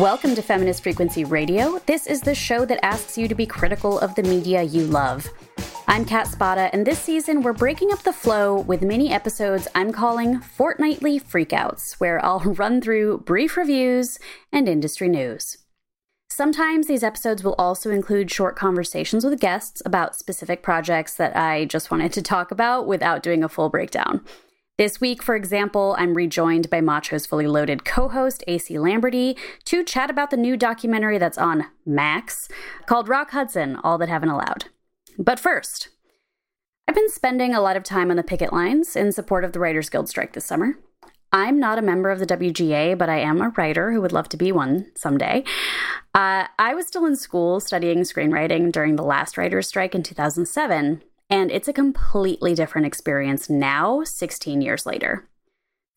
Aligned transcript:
Welcome 0.00 0.34
to 0.34 0.42
Feminist 0.42 0.82
Frequency 0.82 1.24
Radio. 1.24 1.78
This 1.86 2.08
is 2.08 2.20
the 2.20 2.34
show 2.34 2.64
that 2.64 2.84
asks 2.84 3.16
you 3.16 3.28
to 3.28 3.34
be 3.36 3.46
critical 3.46 4.00
of 4.00 4.12
the 4.16 4.24
media 4.24 4.60
you 4.60 4.88
love. 4.88 5.28
I'm 5.86 6.04
Kat 6.04 6.26
Spada, 6.26 6.68
and 6.72 6.84
this 6.84 6.98
season 6.98 7.42
we're 7.42 7.52
breaking 7.52 7.92
up 7.92 8.02
the 8.02 8.12
flow 8.12 8.58
with 8.62 8.82
mini 8.82 9.12
episodes 9.12 9.68
I'm 9.72 9.92
calling 9.92 10.40
Fortnightly 10.40 11.20
FREQouts, 11.20 12.00
where 12.00 12.22
I'll 12.24 12.40
run 12.44 12.80
through 12.80 13.18
brief 13.18 13.56
reviews 13.56 14.18
and 14.50 14.68
industry 14.68 15.08
news. 15.08 15.58
Sometimes 16.28 16.88
these 16.88 17.04
episodes 17.04 17.44
will 17.44 17.54
also 17.56 17.92
include 17.92 18.32
short 18.32 18.56
conversations 18.56 19.24
with 19.24 19.38
guests 19.38 19.80
about 19.86 20.16
specific 20.16 20.64
projects 20.64 21.14
that 21.14 21.36
I 21.36 21.66
just 21.66 21.92
wanted 21.92 22.12
to 22.14 22.22
talk 22.22 22.50
about 22.50 22.88
without 22.88 23.22
doing 23.22 23.44
a 23.44 23.48
full 23.48 23.68
breakdown. 23.68 24.24
This 24.76 25.00
week, 25.00 25.22
for 25.22 25.36
example, 25.36 25.94
I'm 26.00 26.14
rejoined 26.14 26.68
by 26.68 26.80
Macho's 26.80 27.26
Fully 27.26 27.46
Loaded 27.46 27.84
co 27.84 28.08
host 28.08 28.42
AC 28.48 28.76
Lamberty 28.76 29.36
to 29.66 29.84
chat 29.84 30.10
about 30.10 30.30
the 30.30 30.36
new 30.36 30.56
documentary 30.56 31.16
that's 31.16 31.38
on 31.38 31.66
Max 31.86 32.48
called 32.86 33.08
Rock 33.08 33.30
Hudson 33.30 33.76
All 33.84 33.98
That 33.98 34.08
Heaven 34.08 34.28
Allowed. 34.28 34.64
But 35.16 35.38
first, 35.38 35.90
I've 36.88 36.96
been 36.96 37.08
spending 37.08 37.54
a 37.54 37.60
lot 37.60 37.76
of 37.76 37.84
time 37.84 38.10
on 38.10 38.16
the 38.16 38.24
picket 38.24 38.52
lines 38.52 38.96
in 38.96 39.12
support 39.12 39.44
of 39.44 39.52
the 39.52 39.60
Writers 39.60 39.88
Guild 39.88 40.08
strike 40.08 40.32
this 40.32 40.44
summer. 40.44 40.76
I'm 41.32 41.60
not 41.60 41.78
a 41.78 41.82
member 41.82 42.10
of 42.10 42.18
the 42.18 42.26
WGA, 42.26 42.98
but 42.98 43.08
I 43.08 43.20
am 43.20 43.40
a 43.40 43.50
writer 43.50 43.92
who 43.92 44.00
would 44.00 44.12
love 44.12 44.28
to 44.30 44.36
be 44.36 44.50
one 44.50 44.90
someday. 44.96 45.44
Uh, 46.16 46.46
I 46.58 46.74
was 46.74 46.88
still 46.88 47.06
in 47.06 47.14
school 47.14 47.60
studying 47.60 48.00
screenwriting 48.00 48.72
during 48.72 48.96
the 48.96 49.04
last 49.04 49.38
writer's 49.38 49.68
strike 49.68 49.94
in 49.94 50.02
2007, 50.02 51.00
and 51.30 51.50
it's 51.50 51.68
a 51.68 51.72
completely 51.72 52.54
different 52.54 52.86
experience 52.86 53.48
now, 53.48 54.04
16 54.04 54.60
years 54.60 54.86
later. 54.86 55.28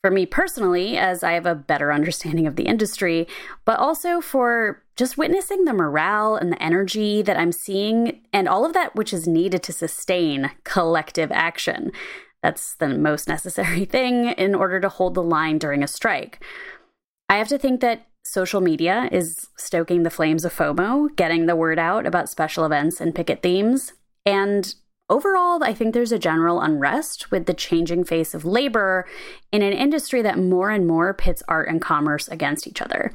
For 0.03 0.11
me 0.11 0.25
personally, 0.25 0.95
as 0.95 1.23
I 1.23 1.33
have 1.33 1.45
a 1.45 1.55
better 1.55 1.91
understanding 1.91 2.47
of 2.47 2.55
the 2.55 2.67
industry, 2.67 3.27
but 3.65 3.79
also 3.79 4.21
for 4.21 4.83
just 4.95 5.17
witnessing 5.17 5.65
the 5.65 5.73
morale 5.73 6.35
and 6.35 6.51
the 6.51 6.63
energy 6.63 7.21
that 7.21 7.37
I'm 7.37 7.51
seeing 7.51 8.21
and 8.31 8.47
all 8.47 8.65
of 8.65 8.73
that 8.73 8.95
which 8.95 9.11
is 9.11 9.27
needed 9.27 9.63
to 9.63 9.73
sustain 9.73 10.51
collective 10.63 11.31
action. 11.31 11.91
That's 12.41 12.75
the 12.75 12.89
most 12.89 13.27
necessary 13.27 13.85
thing 13.85 14.29
in 14.29 14.55
order 14.55 14.79
to 14.79 14.89
hold 14.89 15.15
the 15.15 15.23
line 15.23 15.57
during 15.57 15.83
a 15.83 15.87
strike. 15.87 16.43
I 17.27 17.37
have 17.37 17.47
to 17.49 17.57
think 17.57 17.81
that 17.81 18.07
social 18.23 18.61
media 18.61 19.09
is 19.11 19.47
stoking 19.57 20.03
the 20.03 20.09
flames 20.09 20.45
of 20.45 20.53
FOMO, 20.53 21.15
getting 21.15 21.45
the 21.45 21.55
word 21.55 21.79
out 21.79 22.05
about 22.05 22.29
special 22.29 22.65
events 22.65 23.01
and 23.01 23.15
picket 23.15 23.41
themes. 23.41 23.93
And 24.25 24.73
overall, 25.09 25.63
I 25.63 25.73
think 25.73 25.93
there's 25.93 26.11
a 26.11 26.19
general 26.19 26.61
unrest 26.61 27.31
with 27.31 27.45
the 27.45 27.53
changing 27.53 28.03
face 28.03 28.33
of 28.33 28.45
labor 28.45 29.07
in 29.51 29.61
an 29.61 29.73
industry 29.73 30.21
that 30.21 30.37
more 30.37 30.69
and 30.69 30.87
more 30.87 31.13
pits 31.13 31.43
art 31.47 31.69
and 31.69 31.81
commerce 31.81 32.27
against 32.27 32.67
each 32.67 32.81
other. 32.81 33.11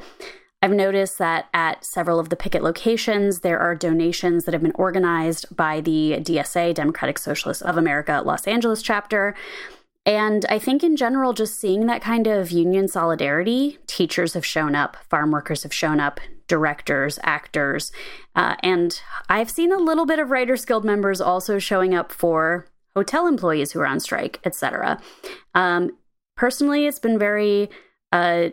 I've 0.63 0.71
noticed 0.71 1.19
that 1.19 1.49
at 1.53 1.85
several 1.85 2.21
of 2.21 2.29
the 2.29 2.37
picket 2.37 2.63
locations, 2.63 3.41
there 3.41 3.59
are 3.59 3.75
donations 3.75 4.45
that 4.45 4.55
have 4.55 4.63
been 4.63 4.73
organized 4.77 5.55
by 5.57 5.81
the 5.81 6.19
DSA, 6.21 6.75
Democratic 6.75 7.19
Socialists 7.19 7.63
of 7.63 7.77
America 7.77 8.23
Los 8.25 8.47
Angeles 8.47 8.81
chapter. 8.81 9.35
And 10.07 10.47
I 10.49 10.61
think 10.61 10.85
in 10.85 10.97
general, 10.97 11.33
just 11.33 11.59
seeing 11.59 11.87
that 11.87 12.01
kind 12.01 12.29
of 12.29 12.53
union 12.53 12.87
solidarity, 12.87 13.79
teachers 13.89 14.35
have 14.35 14.47
shown 14.47 14.77
up, 14.77 14.97
farm 15.09 15.33
workers 15.33 15.65
have 15.65 15.75
shown 15.75 15.99
up, 15.99 16.21
directors, 16.49 17.19
actors, 17.23 17.93
uh, 18.35 18.57
and 18.63 19.01
I've 19.29 19.51
seen 19.51 19.73
a 19.73 19.79
little 19.79 20.07
bit 20.07 20.19
of 20.19 20.31
Writers 20.31 20.65
Guild 20.65 20.85
members 20.85 21.21
also 21.21 21.59
showing 21.59 21.95
up 21.95 22.13
for 22.13 22.67
hotel 22.95 23.27
employees 23.27 23.73
who 23.73 23.81
are 23.81 23.87
on 23.87 24.01
strike, 24.01 24.41
etc. 24.45 25.01
Um, 25.55 25.97
personally, 26.37 26.87
it's 26.87 26.99
been 26.99 27.19
very 27.19 27.71
uh, 28.13 28.51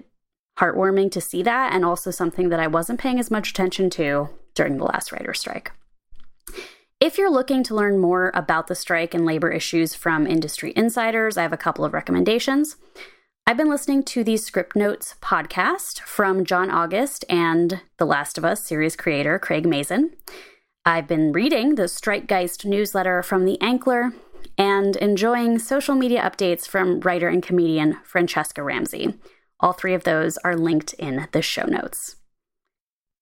heartwarming 0.57 1.11
to 1.11 1.21
see 1.21 1.43
that, 1.43 1.73
and 1.73 1.85
also 1.85 2.11
something 2.11 2.49
that 2.49 2.59
I 2.59 2.67
wasn't 2.67 2.99
paying 2.99 3.19
as 3.19 3.31
much 3.31 3.51
attention 3.51 3.89
to 3.91 4.29
during 4.55 4.78
the 4.78 4.85
last 4.85 5.11
writer's 5.11 5.39
strike. 5.39 5.72
If 6.99 7.17
you're 7.17 7.31
looking 7.31 7.63
to 7.63 7.75
learn 7.75 7.97
more 7.97 8.29
about 8.33 8.67
the 8.67 8.75
strike 8.75 9.13
and 9.13 9.25
labor 9.25 9.49
issues 9.49 9.95
from 9.95 10.28
industry 10.28 10.73
insiders, 10.75 11.38
I 11.38 11.44
have 11.44 11.53
a 11.53 11.57
couple 11.57 11.85
of 11.85 11.94
recommendations. 11.94 12.75
I've 13.47 13.57
been 13.57 13.69
listening 13.69 14.03
to 14.03 14.23
the 14.23 14.35
Scriptnotes 14.35 15.17
podcast 15.19 16.01
from 16.01 16.45
John 16.45 16.69
August 16.69 17.25
and 17.27 17.81
The 17.97 18.05
Last 18.05 18.38
of 18.38 18.45
Us 18.45 18.63
series 18.63 18.95
creator 18.95 19.39
Craig 19.39 19.66
Mazin. 19.66 20.11
I've 20.85 21.07
been 21.07 21.31
reading 21.31 21.75
the 21.75 21.83
Strikegeist 21.83 22.66
newsletter 22.66 23.23
from 23.23 23.45
The 23.45 23.57
Ankler 23.59 24.13
and 24.57 24.95
enjoying 24.97 25.57
social 25.57 25.95
media 25.95 26.22
updates 26.22 26.67
from 26.67 26.99
writer 26.99 27.28
and 27.28 27.41
comedian 27.41 27.97
Franchesca 28.07 28.63
Ramsey. 28.63 29.16
All 29.59 29.73
three 29.73 29.94
of 29.94 30.03
those 30.03 30.38
are 30.39 30.55
linked 30.55 30.94
in 30.94 31.28
the 31.31 31.41
show 31.41 31.66
notes. 31.66 32.17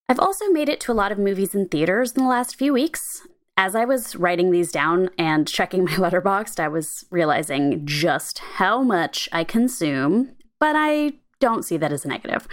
I've 0.09 0.19
also 0.19 0.49
made 0.49 0.69
it 0.69 0.79
to 0.81 0.91
a 0.91 0.93
lot 0.93 1.11
of 1.11 1.17
movies 1.17 1.55
in 1.55 1.67
theaters 1.67 2.11
in 2.13 2.23
the 2.23 2.29
last 2.29 2.55
few 2.55 2.73
weeks. 2.73 3.27
As 3.57 3.75
I 3.75 3.85
was 3.85 4.15
writing 4.15 4.51
these 4.51 4.71
down 4.71 5.09
and 5.17 5.47
checking 5.47 5.83
my 5.85 5.91
Letterboxd, 5.95 6.59
I 6.59 6.67
was 6.67 7.05
realizing 7.09 7.85
just 7.85 8.39
how 8.39 8.81
much 8.81 9.27
I 9.31 9.43
consume, 9.43 10.35
but 10.59 10.75
I 10.75 11.13
don't 11.39 11.65
see 11.65 11.77
that 11.77 11.91
as 11.91 12.05
a 12.05 12.07
negative. 12.07 12.47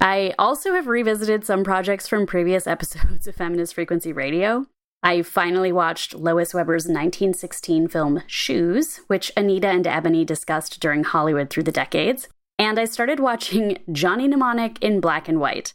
I 0.00 0.34
also 0.38 0.74
have 0.74 0.86
revisited 0.86 1.44
some 1.44 1.64
projects 1.64 2.08
from 2.08 2.26
previous 2.26 2.66
episodes 2.68 3.26
of 3.26 3.34
Feminist 3.34 3.74
Frequency 3.74 4.12
Radio. 4.12 4.66
I 5.02 5.22
finally 5.22 5.70
watched 5.70 6.14
Lois 6.14 6.54
Weber's 6.54 6.84
1916 6.84 7.88
film 7.88 8.22
Shoes, 8.26 9.00
which 9.06 9.30
Anita 9.36 9.68
and 9.68 9.86
Ebony 9.86 10.24
discussed 10.24 10.80
during 10.80 11.04
Hollywood 11.04 11.50
Through 11.50 11.64
the 11.64 11.72
Decades 11.72 12.28
and 12.58 12.78
I 12.78 12.86
started 12.86 13.20
watching 13.20 13.78
Johnny 13.92 14.26
Mnemonic 14.26 14.82
in 14.82 15.00
black 15.00 15.28
and 15.28 15.38
white. 15.38 15.74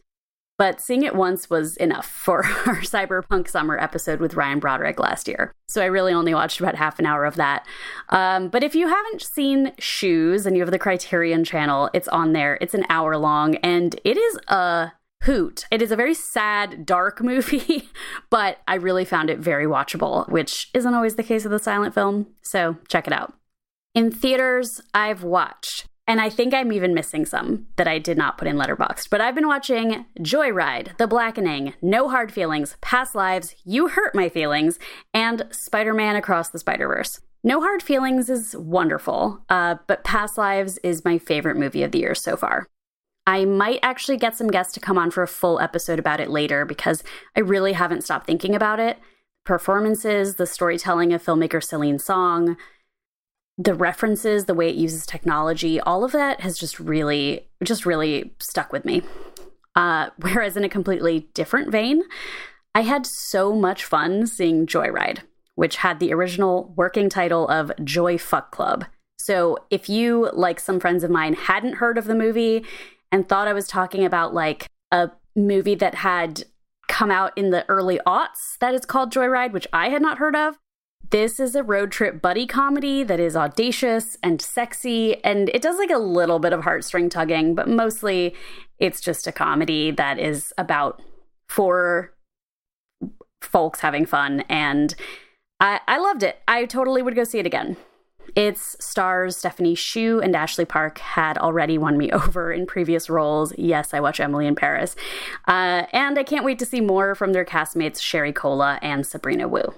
But 0.63 0.79
seeing 0.79 1.03
it 1.03 1.13
once 1.13 1.49
was 1.49 1.75
enough 1.75 2.05
for 2.05 2.37
our 2.65 2.79
Cyberpunk 2.79 3.49
Summer 3.49 3.77
episode 3.77 4.21
with 4.21 4.35
Ryan 4.35 4.59
Broderick 4.59 4.97
last 4.97 5.27
year. 5.27 5.51
So 5.67 5.81
I 5.81 5.87
really 5.87 6.13
only 6.13 6.33
watched 6.33 6.61
about 6.61 6.75
half 6.75 6.99
an 6.99 7.05
hour 7.05 7.25
of 7.25 7.35
that. 7.35 7.67
Um, 8.07 8.47
but 8.47 8.63
if 8.63 8.73
you 8.73 8.87
haven't 8.87 9.21
seen 9.21 9.73
Shoes 9.77 10.45
and 10.45 10.55
you 10.55 10.61
have 10.61 10.71
the 10.71 10.79
Criterion 10.79 11.43
channel, 11.43 11.89
it's 11.93 12.07
on 12.07 12.31
there. 12.31 12.57
It's 12.61 12.73
an 12.73 12.85
hour 12.87 13.17
long 13.17 13.55
and 13.55 13.99
it 14.05 14.15
is 14.15 14.39
a 14.47 14.93
hoot. 15.23 15.65
It 15.69 15.81
is 15.81 15.91
a 15.91 15.97
very 15.97 16.13
sad, 16.13 16.85
dark 16.85 17.21
movie, 17.21 17.89
but 18.29 18.59
I 18.65 18.75
really 18.75 19.03
found 19.03 19.29
it 19.29 19.39
very 19.39 19.65
watchable, 19.65 20.29
which 20.29 20.69
isn't 20.73 20.93
always 20.93 21.15
the 21.15 21.23
case 21.23 21.43
with 21.43 21.51
a 21.51 21.59
silent 21.59 21.93
film. 21.93 22.27
So 22.41 22.77
check 22.87 23.05
it 23.05 23.11
out. 23.11 23.33
In 23.93 24.11
theaters, 24.11 24.79
I've 24.93 25.23
watched 25.23 25.89
and 26.05 26.19
I 26.19 26.29
think 26.29 26.53
I'm 26.53 26.73
even 26.73 26.93
missing 26.93 27.25
some 27.25 27.67
that 27.77 27.87
I 27.87 27.97
did 27.97 28.17
not 28.17 28.37
put 28.37 28.47
in 28.47 28.57
Letterboxd. 28.57 29.09
But 29.09 29.21
I've 29.21 29.35
been 29.35 29.47
watching 29.47 30.05
Joyride, 30.19 30.97
The 30.97 31.07
Blackening, 31.07 31.73
No 31.81 32.09
Hard 32.09 32.31
Feelings, 32.31 32.75
Past 32.81 33.15
Lives, 33.15 33.55
You 33.63 33.87
Hurt 33.87 34.13
My 34.13 34.27
Feelings, 34.27 34.79
and 35.13 35.47
Spider 35.51 35.93
Man 35.93 36.15
Across 36.15 36.49
the 36.49 36.59
Spider 36.59 36.87
Verse. 36.87 37.21
No 37.43 37.61
Hard 37.61 37.81
Feelings 37.81 38.29
is 38.29 38.55
wonderful, 38.55 39.43
uh, 39.49 39.75
but 39.87 40.03
Past 40.03 40.37
Lives 40.37 40.77
is 40.83 41.05
my 41.05 41.17
favorite 41.17 41.57
movie 41.57 41.83
of 41.83 41.91
the 41.91 41.99
year 41.99 42.15
so 42.15 42.35
far. 42.35 42.67
I 43.25 43.45
might 43.45 43.79
actually 43.81 44.17
get 44.17 44.35
some 44.35 44.47
guests 44.47 44.73
to 44.73 44.81
come 44.81 44.97
on 44.97 45.09
for 45.09 45.23
a 45.23 45.27
full 45.27 45.59
episode 45.61 45.99
about 45.99 46.19
it 46.19 46.29
later 46.29 46.65
because 46.65 47.03
I 47.35 47.39
really 47.39 47.73
haven't 47.73 48.03
stopped 48.03 48.27
thinking 48.27 48.53
about 48.53 48.81
it. 48.81 48.97
Performances, 49.45 50.35
the 50.35 50.45
storytelling 50.45 51.13
of 51.13 51.23
filmmaker 51.23 51.63
Celine 51.63 51.99
Song, 51.99 52.57
the 53.57 53.73
references, 53.73 54.45
the 54.45 54.53
way 54.53 54.69
it 54.69 54.75
uses 54.75 55.05
technology, 55.05 55.79
all 55.79 56.03
of 56.03 56.11
that 56.11 56.41
has 56.41 56.57
just 56.57 56.79
really, 56.79 57.47
just 57.63 57.85
really 57.85 58.33
stuck 58.39 58.71
with 58.71 58.85
me. 58.85 59.01
Uh, 59.75 60.09
whereas 60.17 60.57
in 60.57 60.63
a 60.63 60.69
completely 60.69 61.27
different 61.33 61.71
vein, 61.71 62.03
I 62.75 62.81
had 62.81 63.05
so 63.05 63.53
much 63.53 63.85
fun 63.85 64.25
seeing 64.25 64.65
Joyride, 64.65 65.19
which 65.55 65.77
had 65.77 65.99
the 65.99 66.13
original 66.13 66.73
working 66.75 67.09
title 67.09 67.47
of 67.47 67.71
Joy 67.83 68.17
Fuck 68.17 68.51
Club. 68.51 68.85
So 69.19 69.57
if 69.69 69.87
you, 69.87 70.29
like 70.33 70.59
some 70.59 70.79
friends 70.79 71.03
of 71.03 71.11
mine, 71.11 71.33
hadn't 71.33 71.75
heard 71.75 71.97
of 71.97 72.05
the 72.05 72.15
movie 72.15 72.65
and 73.11 73.29
thought 73.29 73.47
I 73.47 73.53
was 73.53 73.67
talking 73.67 74.03
about 74.03 74.33
like 74.33 74.67
a 74.91 75.11
movie 75.35 75.75
that 75.75 75.95
had 75.95 76.43
come 76.87 77.11
out 77.11 77.31
in 77.37 77.51
the 77.51 77.67
early 77.69 77.99
aughts 78.05 78.57
that 78.59 78.73
is 78.73 78.85
called 78.85 79.13
Joyride, 79.13 79.53
which 79.53 79.67
I 79.71 79.89
had 79.89 80.01
not 80.01 80.17
heard 80.17 80.35
of, 80.35 80.57
this 81.13 81.39
is 81.39 81.53
a 81.53 81.61
road 81.61 81.91
trip 81.91 82.23
buddy 82.23 82.47
comedy 82.47 83.03
that 83.03 83.19
is 83.19 83.35
audacious 83.35 84.17
and 84.23 84.41
sexy, 84.41 85.23
and 85.23 85.47
it 85.49 85.61
does 85.61 85.77
like 85.77 85.91
a 85.91 85.99
little 85.99 86.39
bit 86.39 86.53
of 86.53 86.61
heartstring 86.61 87.07
tugging, 87.07 87.53
but 87.53 87.67
mostly 87.69 88.33
it's 88.79 88.99
just 88.99 89.27
a 89.27 89.31
comedy 89.31 89.91
that 89.91 90.17
is 90.17 90.51
about 90.57 90.99
four 91.47 92.15
folks 93.41 93.81
having 93.81 94.07
fun. 94.07 94.43
And 94.49 94.95
I, 95.59 95.81
I 95.87 95.99
loved 95.99 96.23
it. 96.23 96.41
I 96.47 96.65
totally 96.65 97.03
would 97.03 97.13
go 97.13 97.23
see 97.23 97.37
it 97.37 97.45
again. 97.45 97.77
Its 98.35 98.75
stars 98.83 99.37
Stephanie 99.37 99.75
Hsu 99.75 100.19
and 100.19 100.35
Ashley 100.35 100.65
Park 100.65 100.97
had 100.97 101.37
already 101.37 101.77
won 101.77 101.95
me 101.95 102.11
over 102.11 102.51
in 102.51 102.65
previous 102.65 103.07
roles. 103.07 103.53
Yes, 103.55 103.93
I 103.93 103.99
watch 103.99 104.19
Emily 104.19 104.47
in 104.47 104.55
Paris. 104.55 104.95
Uh, 105.47 105.85
and 105.93 106.17
I 106.17 106.23
can't 106.23 106.43
wait 106.43 106.57
to 106.57 106.65
see 106.65 106.81
more 106.81 107.13
from 107.13 107.33
their 107.33 107.45
castmates 107.45 108.01
Sherry 108.01 108.33
Cola 108.33 108.79
and 108.81 109.05
Sabrina 109.05 109.47
Wu. 109.47 109.75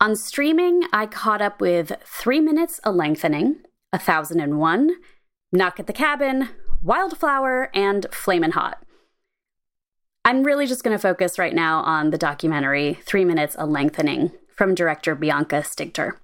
On 0.00 0.16
streaming, 0.16 0.82
I 0.92 1.06
caught 1.06 1.40
up 1.40 1.60
with 1.60 1.92
Three 2.04 2.40
Minutes 2.40 2.80
a 2.84 2.90
Lengthening, 2.90 3.60
A 3.92 3.98
Thousand 3.98 4.40
and 4.40 4.58
One, 4.58 4.96
Knock 5.52 5.78
at 5.78 5.86
the 5.86 5.92
Cabin, 5.92 6.48
Wildflower, 6.82 7.70
and 7.74 8.06
Flamin' 8.10 8.52
Hot. 8.52 8.82
I'm 10.24 10.42
really 10.42 10.66
just 10.66 10.82
going 10.82 10.96
to 10.96 11.00
focus 11.00 11.38
right 11.38 11.54
now 11.54 11.80
on 11.80 12.10
the 12.10 12.18
documentary 12.18 12.94
Three 13.04 13.24
Minutes 13.24 13.54
a 13.58 13.66
Lengthening 13.66 14.32
from 14.48 14.74
director 14.74 15.14
Bianca 15.14 15.62
Stigter. 15.62 16.18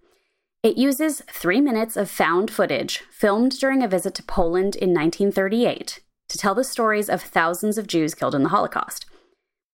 It 0.63 0.77
uses 0.77 1.23
three 1.31 1.61
minutes 1.61 1.97
of 1.97 2.11
found 2.11 2.51
footage 2.51 2.99
filmed 3.11 3.59
during 3.59 3.83
a 3.83 3.89
visit 3.89 4.15
to 4.17 4.23
Poland 4.23 4.77
in 4.77 4.91
1938 4.91 6.01
to 6.29 6.39
tell 6.39 6.55
the 6.55 6.65
stories 6.65 7.09
of 7.09 7.23
thousands 7.23 7.79
of 7.79 7.87
Jews 7.87 8.15
killed 8.15 8.35
in 8.35 8.43
the 8.43 8.51
Holocaust. 8.51 9.07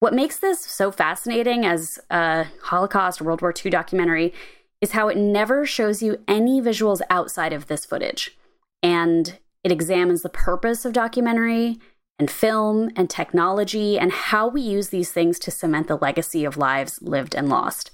What 0.00 0.14
makes 0.14 0.38
this 0.38 0.60
so 0.60 0.90
fascinating 0.90 1.64
as 1.64 1.98
a 2.10 2.46
Holocaust 2.62 3.22
World 3.22 3.40
War 3.40 3.54
II 3.64 3.70
documentary 3.70 4.34
is 4.80 4.92
how 4.92 5.08
it 5.08 5.16
never 5.16 5.64
shows 5.64 6.02
you 6.02 6.22
any 6.28 6.60
visuals 6.60 7.00
outside 7.08 7.52
of 7.52 7.66
this 7.66 7.86
footage. 7.86 8.36
And 8.82 9.38
it 9.64 9.72
examines 9.72 10.22
the 10.22 10.28
purpose 10.28 10.84
of 10.84 10.92
documentary 10.92 11.78
and 12.18 12.30
film 12.30 12.90
and 12.94 13.08
technology 13.08 13.98
and 13.98 14.12
how 14.12 14.48
we 14.48 14.60
use 14.60 14.90
these 14.90 15.12
things 15.12 15.38
to 15.40 15.50
cement 15.50 15.88
the 15.88 15.96
legacy 15.96 16.44
of 16.44 16.56
lives 16.56 17.00
lived 17.00 17.34
and 17.34 17.48
lost. 17.48 17.90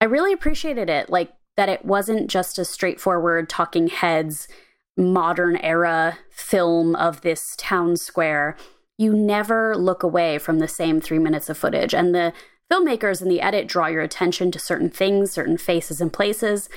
I 0.00 0.04
really 0.04 0.32
appreciated 0.32 0.90
it, 0.90 1.08
like 1.08 1.32
that 1.56 1.68
it 1.68 1.84
wasn't 1.84 2.28
just 2.28 2.58
a 2.58 2.64
straightforward 2.64 3.48
talking 3.48 3.88
heads 3.88 4.48
modern 4.96 5.56
era 5.56 6.18
film 6.30 6.94
of 6.94 7.22
this 7.22 7.54
town 7.56 7.96
square 7.96 8.56
you 8.98 9.12
never 9.12 9.76
look 9.76 10.02
away 10.02 10.38
from 10.38 10.58
the 10.58 10.68
same 10.68 11.00
three 11.00 11.18
minutes 11.18 11.48
of 11.48 11.58
footage. 11.58 11.94
And 11.94 12.14
the 12.14 12.32
filmmakers 12.72 13.20
in 13.20 13.28
the 13.28 13.40
edit 13.40 13.66
draw 13.66 13.86
your 13.86 14.02
attention 14.02 14.50
to 14.52 14.58
certain 14.58 14.90
things, 14.90 15.32
certain 15.32 15.58
faces 15.58 16.00
and 16.00 16.12
places. 16.12 16.68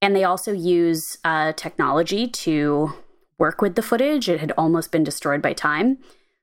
And 0.00 0.16
they 0.16 0.24
also 0.24 0.52
use 0.52 1.18
uh, 1.24 1.52
technology 1.52 2.26
to 2.28 2.92
work 3.38 3.62
with 3.62 3.76
the 3.76 3.82
footage. 3.82 4.28
It 4.28 4.40
had 4.40 4.52
almost 4.58 4.92
been 4.92 5.04
destroyed 5.04 5.42
by 5.42 5.52
time. 5.52 5.98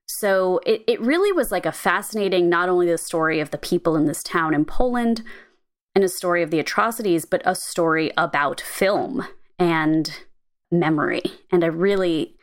So 0.08 0.60
it, 0.66 0.84
it 0.88 1.00
really 1.02 1.32
was 1.32 1.52
like 1.52 1.66
a 1.66 1.72
fascinating, 1.72 2.50
not 2.50 2.68
only 2.68 2.88
the 2.88 2.98
story 2.98 3.40
of 3.40 3.52
the 3.52 3.58
people 3.58 3.96
in 3.96 4.06
this 4.06 4.24
town 4.24 4.54
in 4.56 4.66
Poland 4.66 5.22
and 5.94 6.04
a 6.04 6.10
story 6.10 6.42
of 6.42 6.50
the 6.50 6.60
atrocities, 6.60 7.26
but 7.26 7.42
a 7.46 7.54
story 7.54 8.12
about 8.18 8.60
film 8.62 9.28
and 9.60 10.20
memory. 10.72 11.22
And 11.52 11.64
I 11.64 11.68
really 11.68 12.36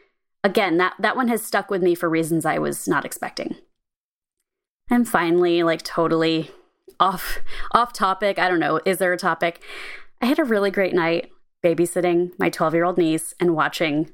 again, 0.46 0.76
that, 0.76 0.94
that 1.00 1.16
one 1.16 1.26
has 1.26 1.43
stuck 1.43 1.70
with 1.70 1.82
me 1.82 1.96
for 1.96 2.08
reasons 2.08 2.46
I 2.46 2.58
was 2.58 2.87
not 2.87 3.04
expecting. 3.04 3.56
And 4.88 5.08
finally, 5.08 5.64
like 5.64 5.82
totally 5.82 6.52
off 7.00 7.40
off 7.72 7.93
topic, 7.93 8.38
I 8.38 8.48
don't 8.48 8.60
know, 8.60 8.81
is 8.87 8.98
there 8.98 9.12
a 9.12 9.19
topic? 9.19 9.60
I 10.22 10.26
had 10.26 10.38
a 10.38 10.44
really 10.44 10.70
great 10.70 10.94
night 10.94 11.31
babysitting 11.64 12.31
my 12.38 12.48
12-year-old 12.48 12.96
niece 12.96 13.34
and 13.40 13.56
watching 13.56 14.12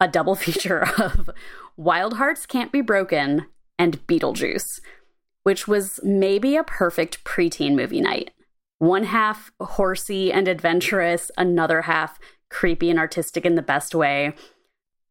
a 0.00 0.06
double 0.06 0.34
feature 0.44 0.88
of 0.96 1.28
Wild 1.76 2.14
Hearts 2.14 2.46
Can't 2.46 2.70
Be 2.70 2.80
Broken 2.80 3.46
and 3.80 4.06
Beetlejuice, 4.06 4.80
which 5.42 5.66
was 5.66 5.98
maybe 6.04 6.54
a 6.54 6.62
perfect 6.62 7.24
preteen 7.24 7.74
movie 7.74 8.00
night. 8.00 8.30
One 8.78 9.04
half 9.04 9.50
horsey 9.60 10.32
and 10.32 10.46
adventurous, 10.46 11.32
another 11.36 11.82
half 11.82 12.20
creepy 12.48 12.90
and 12.90 12.98
artistic 12.98 13.44
in 13.44 13.56
the 13.56 13.62
best 13.62 13.92
way 13.92 14.34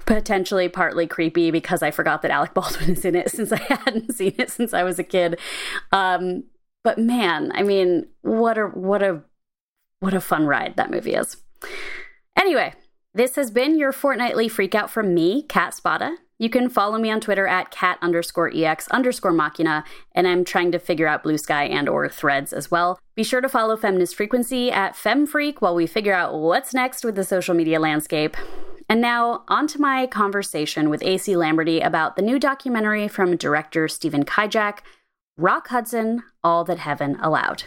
potentially 0.07 0.69
partly 0.69 1.05
creepy 1.05 1.51
because 1.51 1.83
I 1.83 1.91
forgot 1.91 2.23
that 2.23 2.31
Alec 2.31 2.53
Baldwin 2.55 2.91
is 2.91 3.05
in 3.05 3.15
it 3.15 3.29
since 3.29 3.51
I 3.51 3.57
hadn't 3.57 4.15
seen 4.15 4.33
it 4.39 4.49
since 4.49 4.73
I 4.73 4.81
was 4.81 4.97
a 4.97 5.03
kid. 5.03 5.39
Um, 5.91 6.45
but 6.83 6.97
man, 6.97 7.51
I 7.53 7.61
mean, 7.61 8.07
what 8.21 8.57
a 8.57 8.67
what 8.67 9.03
a 9.03 9.21
what 9.99 10.15
a 10.15 10.21
fun 10.21 10.47
ride 10.47 10.75
that 10.77 10.89
movie 10.89 11.13
is. 11.13 11.37
Anyway, 12.35 12.73
this 13.13 13.35
has 13.35 13.51
been 13.51 13.77
your 13.77 13.91
fortnightly 13.91 14.47
FREQout 14.47 14.89
from 14.89 15.13
me, 15.13 15.43
Kat 15.43 15.73
Spada. 15.73 16.17
You 16.39 16.51
can 16.51 16.69
follow 16.69 16.99
me 16.99 17.09
on 17.09 17.19
Twitter 17.19 17.47
at 17.47 17.71
cat 17.71 17.97
underscore 17.99 18.51
ex 18.53 18.87
underscore 18.89 19.33
machina, 19.33 19.83
and 20.13 20.27
I'm 20.27 20.45
trying 20.45 20.71
to 20.71 20.79
figure 20.79 21.07
out 21.07 21.23
Bluesky 21.23 21.71
and 21.71 21.89
or 21.89 22.07
Threads 22.07 22.53
as 22.53 22.69
well. 22.69 22.99
Be 23.15 23.23
sure 23.23 23.41
to 23.41 23.49
follow 23.49 23.75
Feminist 23.75 24.15
Frequency 24.15 24.71
at 24.71 24.93
FemFreq 24.93 25.55
while 25.59 25.73
we 25.73 25.87
figure 25.87 26.13
out 26.13 26.35
what's 26.35 26.75
next 26.75 27.03
with 27.03 27.15
the 27.15 27.23
social 27.23 27.55
media 27.55 27.79
landscape. 27.79 28.37
And 28.89 29.01
now, 29.01 29.43
on 29.49 29.67
to 29.67 29.81
my 29.81 30.07
conversation 30.07 30.89
with 30.89 31.03
AC 31.03 31.35
Lamberty 31.35 31.81
about 31.81 32.15
the 32.15 32.21
new 32.21 32.39
documentary 32.39 33.09
from 33.09 33.35
director 33.35 33.89
Stephen 33.89 34.23
Kijak, 34.23 34.79
Rock 35.35 35.67
Hudson 35.67 36.23
All 36.41 36.63
That 36.63 36.79
Heaven 36.79 37.17
Allowed. 37.21 37.63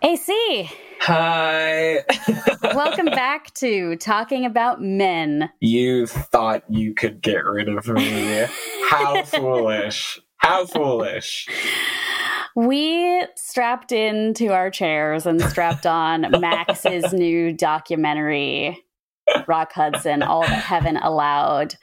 AC! 0.00 0.70
Hi! 1.00 2.02
Welcome 2.62 3.06
back 3.06 3.52
to 3.54 3.96
Talking 3.96 4.46
About 4.46 4.80
Men. 4.80 5.50
You 5.60 6.06
thought 6.06 6.62
you 6.70 6.94
could 6.94 7.20
get 7.20 7.44
rid 7.44 7.68
of 7.68 7.86
me. 7.86 8.46
How 8.88 9.22
foolish. 9.24 10.18
How 10.38 10.64
foolish. 10.64 11.46
We 12.56 13.22
strapped 13.36 13.92
into 13.92 14.48
our 14.54 14.70
chairs 14.70 15.26
and 15.26 15.42
strapped 15.42 15.84
on 15.84 16.22
Max's 16.40 17.12
new 17.12 17.52
documentary 17.52 18.82
Rock 19.46 19.72
Hudson, 19.72 20.22
All 20.22 20.42
That 20.42 20.62
Heaven 20.62 20.96
Allowed. 20.96 21.74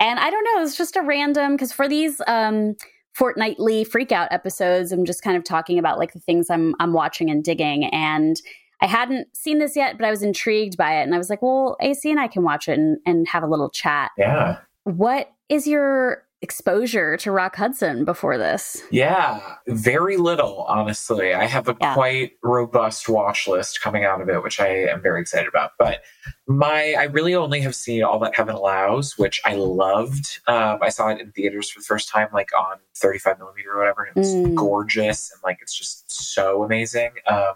And 0.00 0.18
I 0.18 0.30
don't 0.30 0.44
know, 0.44 0.62
it's 0.62 0.76
just 0.76 0.96
a 0.96 1.02
random 1.02 1.52
because 1.52 1.72
for 1.72 1.88
these 1.88 2.20
um 2.26 2.76
fortnightly 3.14 3.84
FREQout 3.84 4.28
episodes, 4.30 4.92
I'm 4.92 5.04
just 5.04 5.22
kind 5.22 5.36
of 5.36 5.44
talking 5.44 5.78
about 5.78 5.98
like 5.98 6.12
the 6.12 6.20
things 6.20 6.50
I'm 6.50 6.74
I'm 6.80 6.92
watching 6.92 7.30
and 7.30 7.42
digging. 7.42 7.84
And 7.86 8.40
I 8.80 8.86
hadn't 8.86 9.34
seen 9.36 9.58
this 9.60 9.76
yet, 9.76 9.96
but 9.96 10.06
I 10.06 10.10
was 10.10 10.22
intrigued 10.22 10.76
by 10.76 11.00
it. 11.00 11.04
And 11.04 11.14
I 11.14 11.18
was 11.18 11.30
like, 11.30 11.40
well, 11.40 11.76
AC 11.80 12.10
and 12.10 12.20
I 12.20 12.28
can 12.28 12.42
watch 12.42 12.68
it 12.68 12.78
and, 12.78 12.98
and 13.06 13.26
have 13.28 13.42
a 13.42 13.46
little 13.46 13.70
chat. 13.70 14.10
Yeah. 14.18 14.58
What 14.82 15.32
is 15.48 15.66
your 15.66 16.24
exposure 16.44 17.16
to 17.16 17.32
Rock 17.32 17.56
Hudson 17.56 18.04
before 18.04 18.36
this? 18.36 18.82
Yeah, 18.90 19.40
very 19.66 20.18
little, 20.18 20.66
honestly. 20.68 21.32
I 21.32 21.46
have 21.46 21.68
a 21.68 21.76
yeah. 21.80 21.94
quite 21.94 22.32
robust 22.42 23.08
watch 23.08 23.48
list 23.48 23.80
coming 23.80 24.04
out 24.04 24.20
of 24.20 24.28
it, 24.28 24.42
which 24.42 24.60
I 24.60 24.68
am 24.68 25.00
very 25.00 25.22
excited 25.22 25.48
about. 25.48 25.72
But 25.78 26.02
my, 26.46 26.94
I 26.98 27.04
really 27.04 27.34
only 27.34 27.62
have 27.62 27.74
seen 27.74 28.04
All 28.04 28.18
That 28.18 28.36
Heaven 28.36 28.54
Allows, 28.54 29.16
which 29.16 29.40
I 29.46 29.54
loved. 29.54 30.40
Um, 30.46 30.78
I 30.82 30.90
saw 30.90 31.08
it 31.08 31.18
in 31.18 31.32
theaters 31.32 31.70
for 31.70 31.80
the 31.80 31.86
first 31.86 32.10
time, 32.10 32.28
like 32.34 32.50
on 32.56 32.76
35 32.94 33.38
millimeter 33.38 33.72
or 33.72 33.78
whatever. 33.78 34.04
And 34.04 34.14
it 34.14 34.20
was 34.20 34.34
mm. 34.34 34.54
gorgeous 34.54 35.32
and 35.32 35.40
like 35.42 35.58
it's 35.62 35.76
just 35.76 36.12
so 36.12 36.62
amazing. 36.62 37.12
Um, 37.26 37.54